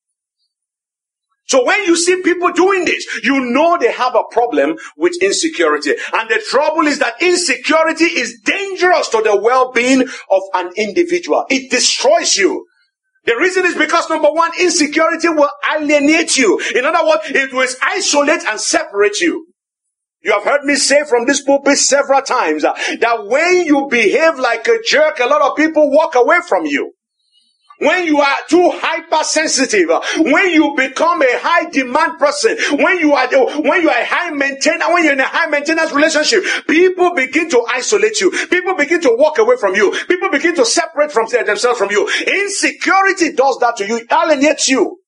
So 1.47 1.63
when 1.63 1.83
you 1.83 1.95
see 1.95 2.21
people 2.23 2.51
doing 2.51 2.85
this, 2.85 3.05
you 3.23 3.39
know 3.51 3.77
they 3.77 3.91
have 3.91 4.15
a 4.15 4.23
problem 4.31 4.77
with 4.97 5.13
insecurity. 5.21 5.91
And 6.13 6.29
the 6.29 6.43
trouble 6.49 6.87
is 6.87 6.99
that 6.99 7.21
insecurity 7.21 8.05
is 8.05 8.41
dangerous 8.43 9.09
to 9.09 9.21
the 9.21 9.39
well-being 9.39 10.01
of 10.01 10.41
an 10.55 10.71
individual. 10.75 11.45
It 11.49 11.69
destroys 11.69 12.35
you. 12.35 12.65
The 13.25 13.35
reason 13.37 13.65
is 13.65 13.75
because 13.75 14.09
number 14.09 14.29
one, 14.31 14.51
insecurity 14.59 15.29
will 15.29 15.49
alienate 15.75 16.37
you. 16.37 16.59
In 16.75 16.85
other 16.85 17.05
words, 17.07 17.23
it 17.25 17.53
will 17.53 17.67
isolate 17.81 18.43
and 18.47 18.59
separate 18.59 19.19
you. 19.19 19.47
You 20.21 20.31
have 20.31 20.43
heard 20.43 20.63
me 20.63 20.75
say 20.75 21.03
from 21.07 21.27
this 21.27 21.43
pulpit 21.43 21.77
several 21.77 22.21
times 22.21 22.63
uh, 22.63 22.73
that 22.99 23.27
when 23.27 23.65
you 23.65 23.87
behave 23.89 24.39
like 24.39 24.67
a 24.67 24.79
jerk, 24.87 25.19
a 25.19 25.27
lot 25.27 25.41
of 25.43 25.55
people 25.55 25.91
walk 25.91 26.15
away 26.15 26.39
from 26.47 26.65
you. 26.65 26.93
When 27.79 28.05
you 28.05 28.21
are 28.21 28.37
too 28.49 28.71
hypersensitive, 28.73 29.89
when 30.17 30.49
you 30.49 30.73
become 30.77 31.21
a 31.21 31.39
high 31.39 31.69
demand 31.69 32.17
person, 32.19 32.57
when 32.77 32.99
you 32.99 33.13
are 33.13 33.27
when 33.61 33.81
you 33.81 33.89
are 33.89 33.99
a 33.99 34.05
high 34.05 34.29
maintenance, 34.29 34.83
when 34.87 35.03
you're 35.03 35.13
in 35.13 35.19
a 35.19 35.25
high 35.25 35.47
maintenance 35.47 35.91
relationship, 35.91 36.43
people 36.67 37.13
begin 37.13 37.49
to 37.49 37.65
isolate 37.69 38.21
you. 38.21 38.31
People 38.49 38.75
begin 38.75 39.01
to 39.01 39.13
walk 39.17 39.39
away 39.39 39.57
from 39.57 39.75
you. 39.75 39.91
People 40.07 40.29
begin 40.29 40.55
to 40.55 40.65
separate 40.65 41.11
from 41.11 41.27
themselves 41.27 41.77
from 41.77 41.91
you. 41.91 42.07
Insecurity 42.25 43.33
does 43.33 43.57
that 43.59 43.75
to 43.77 43.85
you. 43.85 43.97
It 43.97 44.11
alienates 44.11 44.69
you 44.69 44.99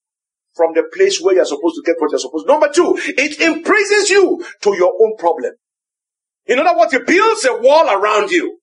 from 0.53 0.73
the 0.73 0.83
place 0.93 1.21
where 1.21 1.35
you're 1.35 1.45
supposed 1.45 1.75
to 1.75 1.83
get 1.85 1.95
what 1.99 2.11
you're 2.11 2.19
supposed 2.19 2.47
to. 2.47 2.51
Number 2.51 2.69
two, 2.73 2.97
it 2.99 3.39
imprisons 3.39 4.09
you 4.09 4.43
to 4.63 4.75
your 4.75 4.93
own 5.01 5.15
problem. 5.17 5.53
In 6.47 6.59
other 6.59 6.77
words, 6.77 6.93
it 6.93 7.07
builds 7.07 7.45
a 7.45 7.55
wall 7.61 7.89
around 7.89 8.31
you. 8.31 8.59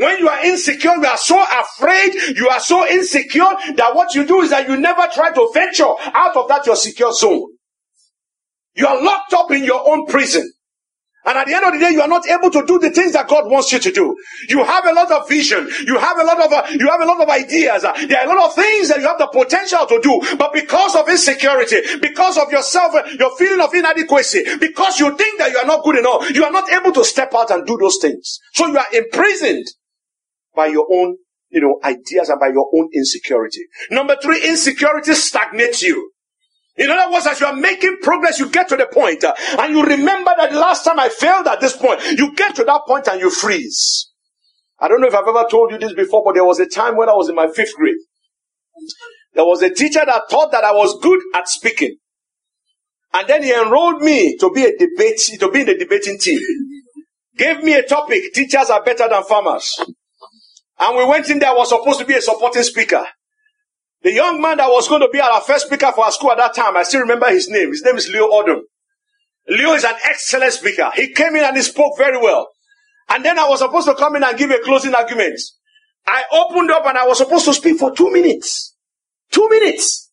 When 0.00 0.18
you 0.18 0.30
are 0.30 0.42
insecure, 0.46 0.94
you 0.96 1.04
are 1.04 1.18
so 1.18 1.44
afraid, 1.60 2.14
you 2.34 2.48
are 2.48 2.58
so 2.58 2.88
insecure 2.88 3.52
that 3.76 3.90
what 3.92 4.14
you 4.14 4.24
do 4.24 4.40
is 4.40 4.48
that 4.48 4.66
you 4.66 4.78
never 4.78 5.06
try 5.12 5.30
to 5.30 5.50
venture 5.52 5.92
out 6.14 6.34
of 6.36 6.48
that 6.48 6.64
your 6.64 6.76
secure 6.76 7.12
zone. 7.12 7.46
You 8.74 8.86
are 8.86 9.02
locked 9.02 9.34
up 9.34 9.50
in 9.50 9.62
your 9.62 9.86
own 9.86 10.06
prison. 10.06 10.50
And 11.26 11.36
at 11.36 11.46
the 11.46 11.54
end 11.54 11.66
of 11.66 11.74
the 11.74 11.80
day, 11.80 11.90
you 11.90 12.00
are 12.00 12.08
not 12.08 12.26
able 12.26 12.50
to 12.50 12.64
do 12.64 12.78
the 12.78 12.88
things 12.88 13.12
that 13.12 13.28
God 13.28 13.50
wants 13.50 13.72
you 13.72 13.78
to 13.78 13.92
do. 13.92 14.16
You 14.48 14.64
have 14.64 14.86
a 14.86 14.92
lot 14.94 15.12
of 15.12 15.28
vision. 15.28 15.68
You 15.86 15.98
have 15.98 16.18
a 16.18 16.24
lot 16.24 16.40
of, 16.40 16.50
uh, 16.50 16.62
you 16.70 16.88
have 16.88 17.02
a 17.02 17.04
lot 17.04 17.20
of 17.20 17.28
ideas. 17.28 17.84
Uh, 17.84 17.92
there 18.08 18.20
are 18.20 18.24
a 18.24 18.34
lot 18.34 18.48
of 18.48 18.54
things 18.54 18.88
that 18.88 19.00
you 19.00 19.06
have 19.06 19.18
the 19.18 19.26
potential 19.26 19.84
to 19.84 20.00
do. 20.00 20.36
But 20.38 20.54
because 20.54 20.96
of 20.96 21.10
insecurity, 21.10 21.76
because 22.00 22.38
of 22.38 22.50
yourself, 22.50 22.94
uh, 22.94 23.02
your 23.18 23.36
feeling 23.36 23.60
of 23.60 23.74
inadequacy, 23.74 24.44
because 24.60 24.98
you 24.98 25.14
think 25.14 25.38
that 25.40 25.50
you 25.50 25.58
are 25.58 25.66
not 25.66 25.84
good 25.84 25.98
enough, 25.98 26.30
you 26.30 26.42
are 26.42 26.52
not 26.52 26.72
able 26.72 26.92
to 26.92 27.04
step 27.04 27.34
out 27.34 27.50
and 27.50 27.66
do 27.66 27.76
those 27.76 27.98
things. 28.00 28.38
So 28.54 28.66
you 28.68 28.78
are 28.78 28.86
imprisoned 28.94 29.66
by 30.54 30.66
your 30.66 30.86
own, 30.92 31.16
you 31.50 31.60
know, 31.60 31.80
ideas 31.84 32.28
and 32.28 32.40
by 32.40 32.48
your 32.48 32.70
own 32.76 32.88
insecurity. 32.94 33.66
Number 33.90 34.16
three, 34.22 34.46
insecurity 34.46 35.14
stagnates 35.14 35.82
you. 35.82 36.12
In 36.76 36.90
other 36.90 37.12
words, 37.12 37.26
as 37.26 37.40
you 37.40 37.46
are 37.46 37.56
making 37.56 37.98
progress, 38.02 38.38
you 38.38 38.48
get 38.48 38.68
to 38.68 38.76
the 38.76 38.86
point, 38.86 39.22
uh, 39.24 39.34
and 39.58 39.74
you 39.74 39.82
remember 39.82 40.32
that 40.36 40.52
last 40.54 40.84
time 40.84 40.98
I 40.98 41.08
failed 41.08 41.46
at 41.46 41.60
this 41.60 41.76
point. 41.76 42.00
You 42.16 42.34
get 42.34 42.54
to 42.56 42.64
that 42.64 42.82
point 42.86 43.06
and 43.08 43.20
you 43.20 43.30
freeze. 43.30 44.10
I 44.78 44.88
don't 44.88 45.00
know 45.00 45.08
if 45.08 45.14
I've 45.14 45.28
ever 45.28 45.44
told 45.50 45.72
you 45.72 45.78
this 45.78 45.92
before, 45.92 46.22
but 46.24 46.34
there 46.34 46.44
was 46.44 46.58
a 46.58 46.66
time 46.66 46.96
when 46.96 47.08
I 47.08 47.12
was 47.12 47.28
in 47.28 47.34
my 47.34 47.48
fifth 47.48 47.74
grade. 47.74 47.96
There 49.34 49.44
was 49.44 49.60
a 49.62 49.70
teacher 49.70 50.00
that 50.04 50.22
thought 50.30 50.52
that 50.52 50.64
I 50.64 50.72
was 50.72 50.98
good 51.02 51.20
at 51.34 51.48
speaking. 51.48 51.96
And 53.12 53.28
then 53.28 53.42
he 53.42 53.52
enrolled 53.52 54.00
me 54.00 54.36
to 54.38 54.50
be 54.50 54.64
a 54.64 54.76
debate, 54.76 55.20
to 55.38 55.50
be 55.50 55.60
in 55.60 55.66
the 55.66 55.76
debating 55.76 56.18
team. 56.18 56.40
Gave 57.36 57.62
me 57.62 57.74
a 57.74 57.82
topic, 57.82 58.32
teachers 58.32 58.70
are 58.70 58.82
better 58.82 59.08
than 59.08 59.22
farmers. 59.24 59.84
And 60.80 60.96
we 60.96 61.04
went 61.04 61.28
in 61.28 61.38
there, 61.38 61.50
I 61.50 61.54
was 61.54 61.68
supposed 61.68 62.00
to 62.00 62.06
be 62.06 62.14
a 62.14 62.22
supporting 62.22 62.62
speaker. 62.62 63.04
The 64.02 64.12
young 64.12 64.40
man 64.40 64.56
that 64.56 64.68
was 64.68 64.88
going 64.88 65.02
to 65.02 65.08
be 65.08 65.20
our 65.20 65.40
first 65.42 65.66
speaker 65.66 65.92
for 65.92 66.06
our 66.06 66.12
school 66.12 66.32
at 66.32 66.38
that 66.38 66.54
time, 66.54 66.76
I 66.76 66.84
still 66.84 67.02
remember 67.02 67.28
his 67.28 67.50
name. 67.50 67.70
His 67.70 67.82
name 67.82 67.96
is 67.96 68.08
Leo 68.08 68.28
Odom. 68.28 68.60
Leo 69.46 69.72
is 69.74 69.84
an 69.84 69.94
excellent 70.04 70.52
speaker. 70.54 70.90
He 70.94 71.12
came 71.12 71.36
in 71.36 71.44
and 71.44 71.54
he 71.56 71.62
spoke 71.62 71.98
very 71.98 72.16
well. 72.16 72.48
And 73.10 73.22
then 73.24 73.38
I 73.38 73.46
was 73.46 73.58
supposed 73.58 73.88
to 73.88 73.94
come 73.94 74.16
in 74.16 74.22
and 74.22 74.38
give 74.38 74.50
a 74.50 74.58
closing 74.60 74.94
argument. 74.94 75.38
I 76.06 76.24
opened 76.32 76.70
up 76.70 76.86
and 76.86 76.96
I 76.96 77.06
was 77.06 77.18
supposed 77.18 77.44
to 77.44 77.52
speak 77.52 77.78
for 77.78 77.94
two 77.94 78.10
minutes. 78.10 78.74
Two 79.30 79.48
minutes. 79.50 80.10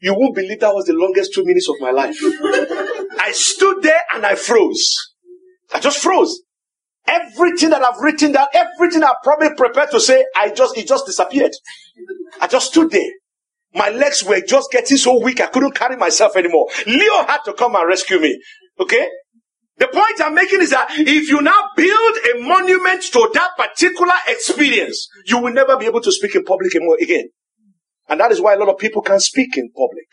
You 0.00 0.14
won't 0.14 0.34
believe 0.34 0.60
that 0.60 0.74
was 0.74 0.86
the 0.86 0.92
longest 0.92 1.32
two 1.34 1.44
minutes 1.44 1.68
of 1.68 1.76
my 1.80 1.90
life. 1.92 2.16
I 3.20 3.32
stood 3.32 3.82
there 3.82 4.00
and 4.14 4.26
I 4.26 4.34
froze. 4.34 4.96
I 5.72 5.80
just 5.80 5.98
froze. 6.02 6.40
Everything 7.06 7.70
that 7.70 7.82
I've 7.82 8.00
written 8.00 8.32
down, 8.32 8.46
everything 8.54 9.02
I've 9.02 9.22
probably 9.22 9.54
prepared 9.56 9.90
to 9.90 10.00
say, 10.00 10.24
I 10.36 10.50
just, 10.50 10.76
it 10.76 10.86
just 10.86 11.06
disappeared. 11.06 11.52
I 12.40 12.46
just 12.46 12.68
stood 12.68 12.90
there. 12.90 13.10
My 13.74 13.88
legs 13.88 14.24
were 14.24 14.40
just 14.40 14.70
getting 14.70 14.96
so 14.96 15.22
weak, 15.22 15.40
I 15.40 15.46
couldn't 15.46 15.74
carry 15.74 15.96
myself 15.96 16.36
anymore. 16.36 16.66
Leo 16.86 17.24
had 17.26 17.38
to 17.44 17.52
come 17.52 17.76
and 17.76 17.88
rescue 17.88 18.18
me. 18.18 18.40
Okay? 18.78 19.08
The 19.78 19.88
point 19.88 20.20
I'm 20.20 20.34
making 20.34 20.60
is 20.60 20.70
that 20.70 20.88
if 20.90 21.30
you 21.30 21.40
now 21.40 21.70
build 21.74 22.16
a 22.34 22.46
monument 22.46 23.02
to 23.12 23.30
that 23.32 23.56
particular 23.56 24.12
experience, 24.28 25.08
you 25.24 25.38
will 25.38 25.54
never 25.54 25.76
be 25.78 25.86
able 25.86 26.02
to 26.02 26.12
speak 26.12 26.34
in 26.34 26.44
public 26.44 26.74
anymore 26.74 26.98
again. 27.00 27.28
And 28.08 28.20
that 28.20 28.32
is 28.32 28.40
why 28.40 28.54
a 28.54 28.58
lot 28.58 28.68
of 28.68 28.78
people 28.78 29.00
can't 29.00 29.22
speak 29.22 29.56
in 29.56 29.70
public. 29.70 30.06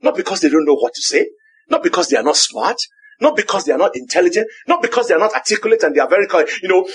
Not 0.00 0.16
because 0.16 0.40
they 0.40 0.48
don't 0.48 0.64
know 0.64 0.74
what 0.74 0.94
to 0.94 1.02
say, 1.02 1.28
not 1.68 1.84
because 1.84 2.08
they 2.08 2.16
are 2.16 2.22
not 2.24 2.36
smart, 2.36 2.78
not 3.22 3.36
because 3.36 3.64
they 3.64 3.72
are 3.72 3.78
not 3.78 3.96
intelligent, 3.96 4.46
not 4.66 4.82
because 4.82 5.08
they 5.08 5.14
are 5.14 5.20
not 5.20 5.32
articulate 5.32 5.82
and 5.82 5.94
they 5.94 6.00
are 6.00 6.08
very, 6.08 6.26
you 6.62 6.68
know, 6.68 6.86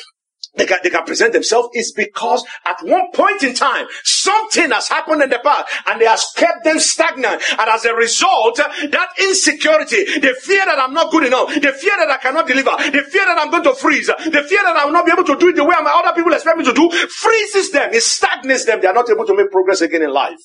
they 0.56 0.66
can, 0.66 0.80
they 0.84 0.90
can 0.90 1.06
present 1.06 1.34
themselves 1.34 1.70
is 1.74 1.94
because 1.96 2.44
at 2.66 2.78
one 2.82 3.12
point 3.14 3.44
in 3.44 3.54
time, 3.54 3.86
something 4.04 4.72
has 4.72 4.88
happened 4.88 5.22
in 5.22 5.30
the 5.30 5.40
past 5.40 5.66
and 5.86 6.02
it 6.02 6.08
has 6.08 6.26
kept 6.36 6.64
them 6.64 6.80
stagnant. 6.80 7.42
And 7.52 7.70
as 7.70 7.86
a 7.86 7.94
result, 7.94 8.58
that 8.58 9.10
insecurity, 9.20 10.20
the 10.20 10.36
fear 10.42 10.66
that 10.66 10.80
I'm 10.80 10.94
not 10.94 11.12
good 11.12 11.26
enough, 11.26 11.54
the 11.54 11.72
fear 11.74 11.94
that 11.98 12.10
I 12.10 12.18
cannot 12.18 12.48
deliver, 12.48 12.72
the 12.72 13.04
fear 13.04 13.26
that 13.26 13.38
I'm 13.40 13.52
going 13.52 13.64
to 13.64 13.76
freeze, 13.76 14.08
the 14.08 14.46
fear 14.48 14.64
that 14.64 14.76
I 14.76 14.86
will 14.86 14.94
not 14.94 15.06
be 15.06 15.12
able 15.12 15.26
to 15.26 15.38
do 15.38 15.50
it 15.50 15.56
the 15.56 15.64
way 15.64 15.76
my 15.84 16.02
other 16.04 16.16
people 16.16 16.34
expect 16.34 16.58
me 16.58 16.66
to 16.66 16.74
do, 16.74 16.90
freezes 16.90 17.72
them. 17.72 17.94
It 17.94 18.02
stagnates 18.02 18.66
them. 18.66 18.82
They 18.82 18.88
are 18.88 18.94
not 18.94 19.10
able 19.10 19.26
to 19.26 19.36
make 19.36 19.52
progress 19.52 19.82
again 19.82 20.02
in 20.02 20.12
life. 20.12 20.42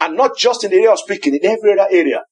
And 0.00 0.16
not 0.16 0.36
just 0.36 0.64
in 0.64 0.70
the 0.70 0.76
area 0.76 0.92
of 0.92 0.98
speaking, 0.98 1.34
in 1.34 1.44
every 1.44 1.72
other 1.72 1.88
area. 1.90 2.22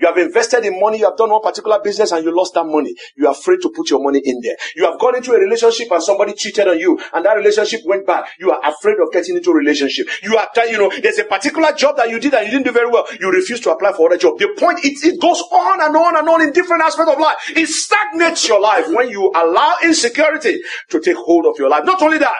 You 0.00 0.06
have 0.08 0.16
invested 0.16 0.64
in 0.64 0.80
money, 0.80 0.98
you 0.98 1.04
have 1.04 1.16
done 1.16 1.30
one 1.30 1.42
particular 1.42 1.78
business 1.82 2.12
and 2.12 2.24
you 2.24 2.34
lost 2.34 2.54
that 2.54 2.64
money. 2.64 2.94
You 3.16 3.26
are 3.26 3.32
afraid 3.32 3.60
to 3.62 3.70
put 3.70 3.90
your 3.90 4.02
money 4.02 4.20
in 4.24 4.40
there. 4.42 4.56
You 4.74 4.90
have 4.90 4.98
gone 4.98 5.16
into 5.16 5.32
a 5.32 5.38
relationship 5.38 5.90
and 5.90 6.02
somebody 6.02 6.32
cheated 6.32 6.66
on 6.68 6.78
you 6.78 6.98
and 7.12 7.24
that 7.24 7.34
relationship 7.34 7.82
went 7.84 8.06
bad. 8.06 8.24
You 8.38 8.50
are 8.50 8.60
afraid 8.64 8.96
of 9.02 9.12
getting 9.12 9.36
into 9.36 9.50
a 9.50 9.54
relationship. 9.54 10.08
You 10.22 10.38
are, 10.38 10.48
you 10.66 10.78
know, 10.78 10.90
there's 11.02 11.18
a 11.18 11.24
particular 11.24 11.72
job 11.72 11.96
that 11.98 12.08
you 12.08 12.18
did 12.18 12.32
and 12.32 12.46
you 12.46 12.52
didn't 12.52 12.66
do 12.66 12.72
very 12.72 12.88
well. 12.90 13.06
You 13.20 13.30
refuse 13.30 13.60
to 13.60 13.72
apply 13.72 13.92
for 13.92 14.08
other 14.08 14.18
job. 14.18 14.38
The 14.38 14.48
point, 14.58 14.78
it, 14.84 15.04
it 15.04 15.20
goes 15.20 15.42
on 15.52 15.82
and 15.82 15.94
on 15.94 16.16
and 16.16 16.28
on 16.28 16.40
in 16.42 16.52
different 16.52 16.82
aspects 16.82 17.12
of 17.12 17.20
life. 17.20 17.36
It 17.54 17.68
stagnates 17.68 18.48
your 18.48 18.60
life 18.60 18.86
when 18.88 19.10
you 19.10 19.30
allow 19.34 19.76
insecurity 19.82 20.60
to 20.90 21.00
take 21.00 21.16
hold 21.16 21.44
of 21.44 21.58
your 21.58 21.68
life. 21.68 21.84
Not 21.84 22.00
only 22.00 22.18
that, 22.18 22.36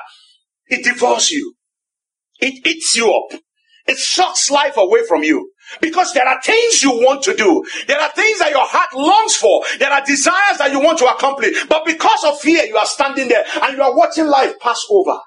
it 0.69 0.83
devours 0.83 1.31
you. 1.31 1.55
It 2.41 2.67
eats 2.67 2.97
you 2.97 3.13
up. 3.13 3.39
It 3.87 3.99
sucks 3.99 4.51
life 4.51 4.77
away 4.77 5.01
from 5.07 5.23
you. 5.25 5.51
Because 5.81 6.13
there 6.13 6.27
are 6.27 6.41
things 6.43 6.83
you 6.83 6.91
want 6.91 7.23
to 7.25 7.35
do. 7.35 7.65
There 7.87 8.01
are 8.01 8.11
things 8.13 8.39
that 8.41 8.51
your 8.51 8.67
heart 8.67 8.91
longs 8.95 9.37
for. 9.37 9.63
There 9.79 9.91
are 9.91 10.05
desires 10.05 10.59
that 10.59 10.73
you 10.73 10.81
want 10.81 10.99
to 10.99 11.07
accomplish. 11.07 11.65
But 11.67 11.85
because 11.85 12.25
of 12.25 12.41
fear, 12.41 12.65
you 12.65 12.77
are 12.77 12.87
standing 12.87 13.29
there 13.29 13.45
and 13.63 13.77
you 13.77 13.83
are 13.83 13.97
watching 13.97 14.27
life 14.27 14.59
pass 14.61 14.85
over. 14.91 15.19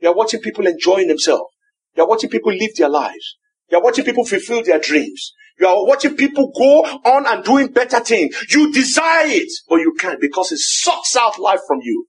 You 0.00 0.08
are 0.08 0.14
watching 0.14 0.40
people 0.40 0.66
enjoying 0.66 1.08
themselves. 1.08 1.50
You 1.96 2.02
are 2.02 2.08
watching 2.08 2.30
people 2.30 2.52
live 2.52 2.74
their 2.76 2.88
lives. 2.88 3.36
You 3.70 3.78
are 3.78 3.82
watching 3.82 4.04
people 4.04 4.24
fulfill 4.24 4.62
their 4.62 4.78
dreams. 4.78 5.32
You 5.58 5.66
are 5.68 5.86
watching 5.86 6.16
people 6.16 6.50
go 6.56 6.82
on 6.82 7.26
and 7.26 7.44
doing 7.44 7.68
better 7.68 8.00
things. 8.00 8.34
You 8.50 8.72
desire 8.72 9.26
it, 9.26 9.50
but 9.68 9.76
you 9.76 9.94
can't 9.98 10.20
because 10.20 10.50
it 10.50 10.58
sucks 10.58 11.16
out 11.16 11.38
life 11.38 11.60
from 11.66 11.78
you. 11.82 12.06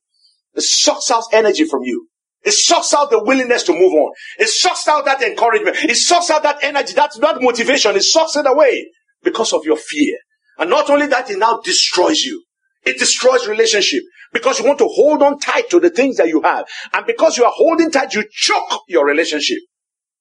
It 0.55 0.63
sucks 0.63 1.11
out 1.11 1.23
energy 1.31 1.65
from 1.65 1.81
you. 1.83 2.07
It 2.43 2.53
sucks 2.53 2.93
out 2.93 3.09
the 3.09 3.23
willingness 3.23 3.63
to 3.63 3.73
move 3.73 3.93
on. 3.93 4.11
It 4.37 4.49
sucks 4.49 4.87
out 4.87 5.05
that 5.05 5.21
encouragement. 5.21 5.77
It 5.83 5.95
sucks 5.95 6.29
out 6.29 6.43
that 6.43 6.57
energy, 6.61 6.93
that, 6.93 7.11
that 7.19 7.41
motivation. 7.41 7.95
It 7.95 8.03
sucks 8.03 8.35
it 8.35 8.45
away 8.45 8.87
because 9.23 9.53
of 9.53 9.65
your 9.65 9.77
fear. 9.77 10.17
And 10.57 10.69
not 10.69 10.89
only 10.89 11.07
that, 11.07 11.29
it 11.29 11.39
now 11.39 11.61
destroys 11.63 12.21
you. 12.21 12.43
It 12.85 12.99
destroys 12.99 13.47
relationship 13.47 14.03
because 14.33 14.59
you 14.59 14.65
want 14.65 14.79
to 14.79 14.87
hold 14.87 15.21
on 15.21 15.39
tight 15.39 15.69
to 15.69 15.79
the 15.79 15.89
things 15.89 16.17
that 16.17 16.27
you 16.27 16.41
have. 16.41 16.65
And 16.91 17.05
because 17.05 17.37
you 17.37 17.45
are 17.45 17.53
holding 17.53 17.91
tight, 17.91 18.13
you 18.13 18.25
choke 18.29 18.81
your 18.87 19.05
relationship. 19.05 19.59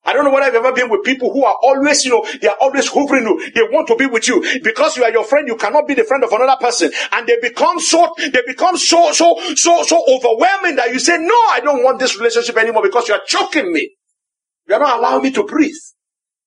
I 0.05 0.13
don't 0.13 0.25
know 0.25 0.33
whether 0.33 0.47
I've 0.47 0.55
ever 0.55 0.73
been 0.73 0.91
with 0.91 1.05
people 1.05 1.33
who 1.33 1.45
are 1.45 1.57
always, 1.63 2.05
you 2.05 2.11
know, 2.11 2.27
they 2.41 2.49
are 2.49 2.57
always 2.61 2.89
hovering 2.89 3.23
you. 3.23 3.53
They 3.53 3.63
want 3.63 3.87
to 3.87 3.95
be 3.95 4.07
with 4.07 4.27
you 4.27 4.43
because 4.63 4.97
you 4.97 5.05
are 5.05 5.13
your 5.13 5.23
friend. 5.23 5.47
You 5.47 5.57
cannot 5.57 5.87
be 5.87 5.95
the 5.95 6.03
friend 6.03 6.25
of 6.25 6.33
another 6.33 6.57
person, 6.61 6.91
and 7.13 7.27
they 7.27 7.39
become 7.41 7.79
so, 7.79 8.13
they 8.19 8.43
become 8.47 8.77
so, 8.77 9.13
so, 9.13 9.39
so, 9.55 9.83
so 9.85 10.05
overwhelming 10.09 10.77
that 10.77 10.93
you 10.93 10.99
say, 10.99 11.19
"No, 11.19 11.35
I 11.51 11.61
don't 11.63 11.85
want 11.85 12.01
this 12.01 12.17
relationship 12.19 12.57
anymore 12.57 12.83
because 12.83 13.07
you 13.09 13.15
are 13.15 13.23
choking 13.27 13.73
me. 13.73 13.95
You 14.69 14.75
are 14.75 14.81
not 14.81 14.99
allowing 14.99 15.23
me 15.23 15.31
to 15.33 15.45
breathe." 15.45 15.77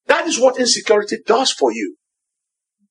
That 0.07 0.27
is 0.27 0.37
what 0.37 0.59
insecurity 0.59 1.17
does 1.25 1.51
for 1.51 1.71
you. 1.71 1.95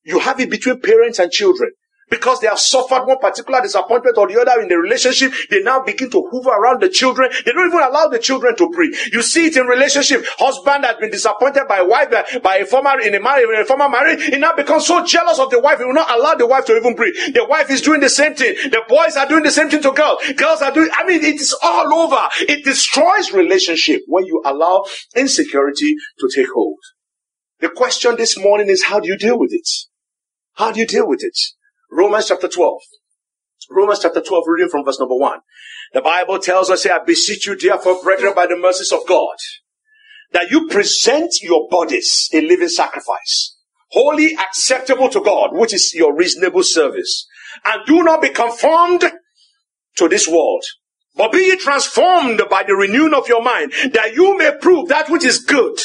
You 0.03 0.19
have 0.19 0.39
it 0.39 0.49
between 0.49 0.81
parents 0.81 1.19
and 1.19 1.31
children 1.31 1.71
because 2.09 2.39
they 2.39 2.47
have 2.47 2.59
suffered 2.59 3.05
one 3.05 3.17
particular 3.19 3.61
disappointment 3.61 4.17
or 4.17 4.27
the 4.27 4.39
other 4.39 4.61
in 4.61 4.67
the 4.67 4.77
relationship, 4.77 5.33
they 5.49 5.61
now 5.61 5.81
begin 5.83 6.09
to 6.11 6.27
hover 6.31 6.51
around 6.51 6.81
the 6.81 6.89
children. 6.89 7.29
They 7.45 7.51
don't 7.51 7.67
even 7.67 7.81
allow 7.81 8.07
the 8.07 8.19
children 8.19 8.55
to 8.57 8.69
pray. 8.71 8.89
You 9.11 9.21
see 9.21 9.47
it 9.47 9.57
in 9.57 9.65
relationship. 9.65 10.23
Husband 10.37 10.85
has 10.85 10.97
been 10.97 11.09
disappointed 11.11 11.67
by 11.67 11.81
wife, 11.81 12.13
uh, 12.13 12.39
by 12.39 12.57
a 12.57 12.65
former, 12.65 12.99
in 12.99 13.15
a 13.15 13.19
marriage, 13.19 13.47
in 13.51 13.59
a 13.59 13.65
former 13.65 13.89
marriage. 13.89 14.23
He 14.23 14.37
now 14.37 14.53
becomes 14.53 14.85
so 14.85 15.03
jealous 15.05 15.39
of 15.39 15.49
the 15.49 15.59
wife, 15.59 15.79
he 15.79 15.85
will 15.85 15.93
not 15.93 16.11
allow 16.11 16.35
the 16.35 16.47
wife 16.47 16.65
to 16.65 16.75
even 16.75 16.95
pray. 16.95 17.11
The 17.11 17.45
wife 17.49 17.69
is 17.71 17.81
doing 17.81 18.01
the 18.01 18.09
same 18.09 18.35
thing. 18.35 18.55
The 18.69 18.83
boys 18.87 19.17
are 19.17 19.27
doing 19.27 19.43
the 19.43 19.51
same 19.51 19.69
thing 19.69 19.81
to 19.81 19.91
girls. 19.91 20.19
Girls 20.37 20.61
are 20.61 20.71
doing, 20.71 20.89
I 20.93 21.05
mean, 21.05 21.23
it 21.23 21.35
is 21.35 21.55
all 21.63 21.93
over. 21.93 22.29
It 22.41 22.63
destroys 22.63 23.31
relationship 23.33 24.01
when 24.07 24.25
you 24.25 24.41
allow 24.45 24.85
insecurity 25.15 25.95
to 26.19 26.29
take 26.33 26.47
hold. 26.53 26.77
The 27.59 27.69
question 27.69 28.15
this 28.17 28.37
morning 28.37 28.69
is, 28.69 28.83
how 28.83 28.99
do 28.99 29.07
you 29.07 29.17
deal 29.17 29.39
with 29.39 29.53
it? 29.53 29.67
How 30.53 30.71
do 30.71 30.79
you 30.79 30.85
deal 30.85 31.07
with 31.07 31.23
it? 31.23 31.37
Romans 31.95 32.27
chapter 32.27 32.49
12. 32.49 32.81
Romans 33.71 33.99
chapter 34.01 34.21
12, 34.21 34.43
reading 34.47 34.69
from 34.69 34.83
verse 34.83 34.99
number 34.99 35.15
1. 35.15 35.39
The 35.93 36.01
Bible 36.01 36.39
tells 36.39 36.69
us, 36.69 36.85
I 36.85 36.99
beseech 36.99 37.47
you, 37.47 37.55
therefore, 37.55 38.03
brethren, 38.03 38.33
by 38.35 38.47
the 38.47 38.57
mercies 38.57 38.91
of 38.91 39.07
God, 39.07 39.37
that 40.33 40.51
you 40.51 40.67
present 40.67 41.31
your 41.41 41.69
bodies 41.69 42.29
a 42.33 42.41
living 42.41 42.67
sacrifice, 42.67 43.57
holy 43.91 44.35
acceptable 44.35 45.07
to 45.07 45.21
God, 45.23 45.51
which 45.53 45.73
is 45.73 45.93
your 45.95 46.13
reasonable 46.13 46.63
service. 46.63 47.25
And 47.63 47.85
do 47.85 48.03
not 48.03 48.21
be 48.21 48.29
conformed 48.29 49.05
to 49.95 50.09
this 50.09 50.27
world, 50.27 50.65
but 51.15 51.31
be 51.31 51.37
ye 51.37 51.55
transformed 51.55 52.41
by 52.49 52.63
the 52.63 52.75
renewing 52.75 53.13
of 53.13 53.29
your 53.29 53.41
mind, 53.41 53.71
that 53.93 54.13
you 54.13 54.37
may 54.37 54.51
prove 54.59 54.89
that 54.89 55.09
which 55.09 55.23
is 55.23 55.39
good 55.39 55.79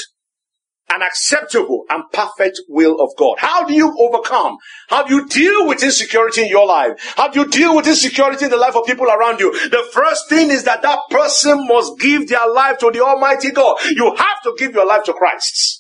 an 0.91 1.03
acceptable 1.03 1.85
and 1.89 2.05
perfect 2.13 2.61
will 2.69 3.01
of 3.01 3.11
God. 3.17 3.37
How 3.39 3.65
do 3.65 3.75
you 3.75 3.95
overcome? 3.99 4.59
How 4.89 5.05
do 5.05 5.15
you 5.15 5.27
deal 5.27 5.67
with 5.67 5.83
insecurity 5.83 6.43
in 6.43 6.49
your 6.49 6.67
life? 6.67 7.15
How 7.17 7.29
do 7.29 7.41
you 7.41 7.49
deal 7.49 7.77
with 7.77 7.87
insecurity 7.87 8.45
in 8.45 8.51
the 8.51 8.57
life 8.57 8.77
of 8.77 8.87
people 8.87 9.07
around 9.07 9.41
you? 9.41 9.53
The 9.71 9.89
first 9.93 10.29
thing 10.29 10.51
is 10.51 10.65
that 10.65 10.83
that 10.83 10.99
person 11.11 11.67
must 11.67 11.99
give 11.99 12.29
their 12.29 12.49
life 12.49 12.79
to 12.79 12.91
the 12.91 13.05
Almighty 13.05 13.51
God. 13.51 13.79
You 13.85 14.15
have 14.17 14.43
to 14.45 14.55
give 14.59 14.73
your 14.73 14.87
life 14.87 15.05
to 15.05 15.13
Christ. 15.13 15.80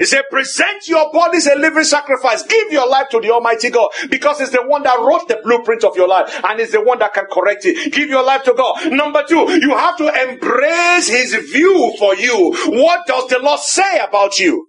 He 0.00 0.06
said, 0.06 0.22
present 0.30 0.88
your 0.88 1.12
bodies 1.12 1.46
a 1.46 1.54
living 1.56 1.84
sacrifice. 1.84 2.42
Give 2.42 2.72
your 2.72 2.88
life 2.88 3.10
to 3.10 3.20
the 3.20 3.30
Almighty 3.32 3.68
God 3.68 3.90
because 4.10 4.40
it's 4.40 4.50
the 4.50 4.66
one 4.66 4.82
that 4.84 4.98
wrote 4.98 5.28
the 5.28 5.40
blueprint 5.44 5.84
of 5.84 5.94
your 5.94 6.08
life 6.08 6.40
and 6.42 6.58
it's 6.58 6.72
the 6.72 6.80
one 6.80 6.98
that 7.00 7.12
can 7.12 7.26
correct 7.30 7.66
it. 7.66 7.92
Give 7.92 8.08
your 8.08 8.24
life 8.24 8.42
to 8.44 8.54
God. 8.54 8.92
Number 8.92 9.22
two, 9.28 9.46
you 9.60 9.76
have 9.76 9.98
to 9.98 10.30
embrace 10.30 11.06
His 11.06 11.34
view 11.52 11.94
for 11.98 12.16
you. 12.16 12.56
What 12.68 13.06
does 13.06 13.28
the 13.28 13.40
Lord 13.40 13.60
say 13.60 13.98
about 13.98 14.38
you? 14.38 14.68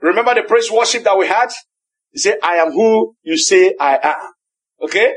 Remember 0.00 0.34
the 0.34 0.42
praise 0.42 0.68
worship 0.68 1.04
that 1.04 1.16
we 1.16 1.28
had? 1.28 1.50
He 2.10 2.18
said, 2.18 2.38
I 2.42 2.56
am 2.56 2.72
who 2.72 3.14
you 3.22 3.36
say 3.36 3.76
I 3.78 4.00
am. 4.02 4.32
Okay? 4.82 5.14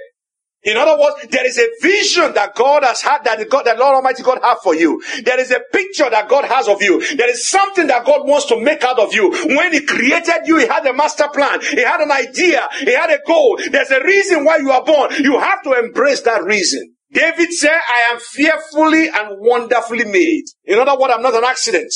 In 0.65 0.77
other 0.77 0.99
words, 0.99 1.27
there 1.29 1.45
is 1.45 1.59
a 1.59 1.67
vision 1.79 2.33
that 2.33 2.55
God 2.55 2.83
has 2.83 3.01
had, 3.01 3.23
that 3.23 3.47
God, 3.49 3.63
that 3.65 3.77
Lord 3.77 3.95
Almighty 3.95 4.23
God 4.23 4.39
have 4.41 4.59
for 4.63 4.73
you. 4.73 5.01
There 5.23 5.39
is 5.39 5.51
a 5.51 5.59
picture 5.71 6.09
that 6.09 6.27
God 6.27 6.45
has 6.45 6.67
of 6.67 6.81
you. 6.81 6.99
There 7.15 7.29
is 7.29 7.47
something 7.47 7.87
that 7.87 8.03
God 8.03 8.27
wants 8.27 8.47
to 8.47 8.59
make 8.59 8.83
out 8.83 8.97
of 8.97 9.13
you. 9.13 9.29
When 9.31 9.73
He 9.73 9.85
created 9.85 10.47
you, 10.47 10.57
He 10.57 10.67
had 10.67 10.85
a 10.87 10.93
master 10.93 11.27
plan. 11.31 11.61
He 11.61 11.81
had 11.81 12.01
an 12.01 12.11
idea. 12.11 12.67
He 12.79 12.93
had 12.93 13.11
a 13.11 13.19
goal. 13.25 13.59
There's 13.71 13.91
a 13.91 14.03
reason 14.03 14.43
why 14.43 14.57
you 14.57 14.71
are 14.71 14.83
born. 14.83 15.11
You 15.19 15.39
have 15.39 15.61
to 15.63 15.73
embrace 15.73 16.21
that 16.21 16.43
reason. 16.43 16.95
David 17.11 17.53
said, 17.53 17.79
I 17.87 18.11
am 18.11 18.19
fearfully 18.19 19.07
and 19.07 19.37
wonderfully 19.39 20.05
made. 20.05 20.45
In 20.65 20.79
other 20.79 20.99
words, 20.99 21.13
I'm 21.15 21.21
not 21.21 21.35
an 21.35 21.43
accident. 21.45 21.93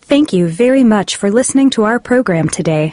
Thank 0.00 0.32
you 0.32 0.48
very 0.48 0.84
much 0.84 1.16
for 1.16 1.30
listening 1.30 1.70
to 1.70 1.84
our 1.84 2.00
program 2.00 2.48
today. 2.48 2.92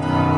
Thank 0.00 0.32
you. 0.32 0.37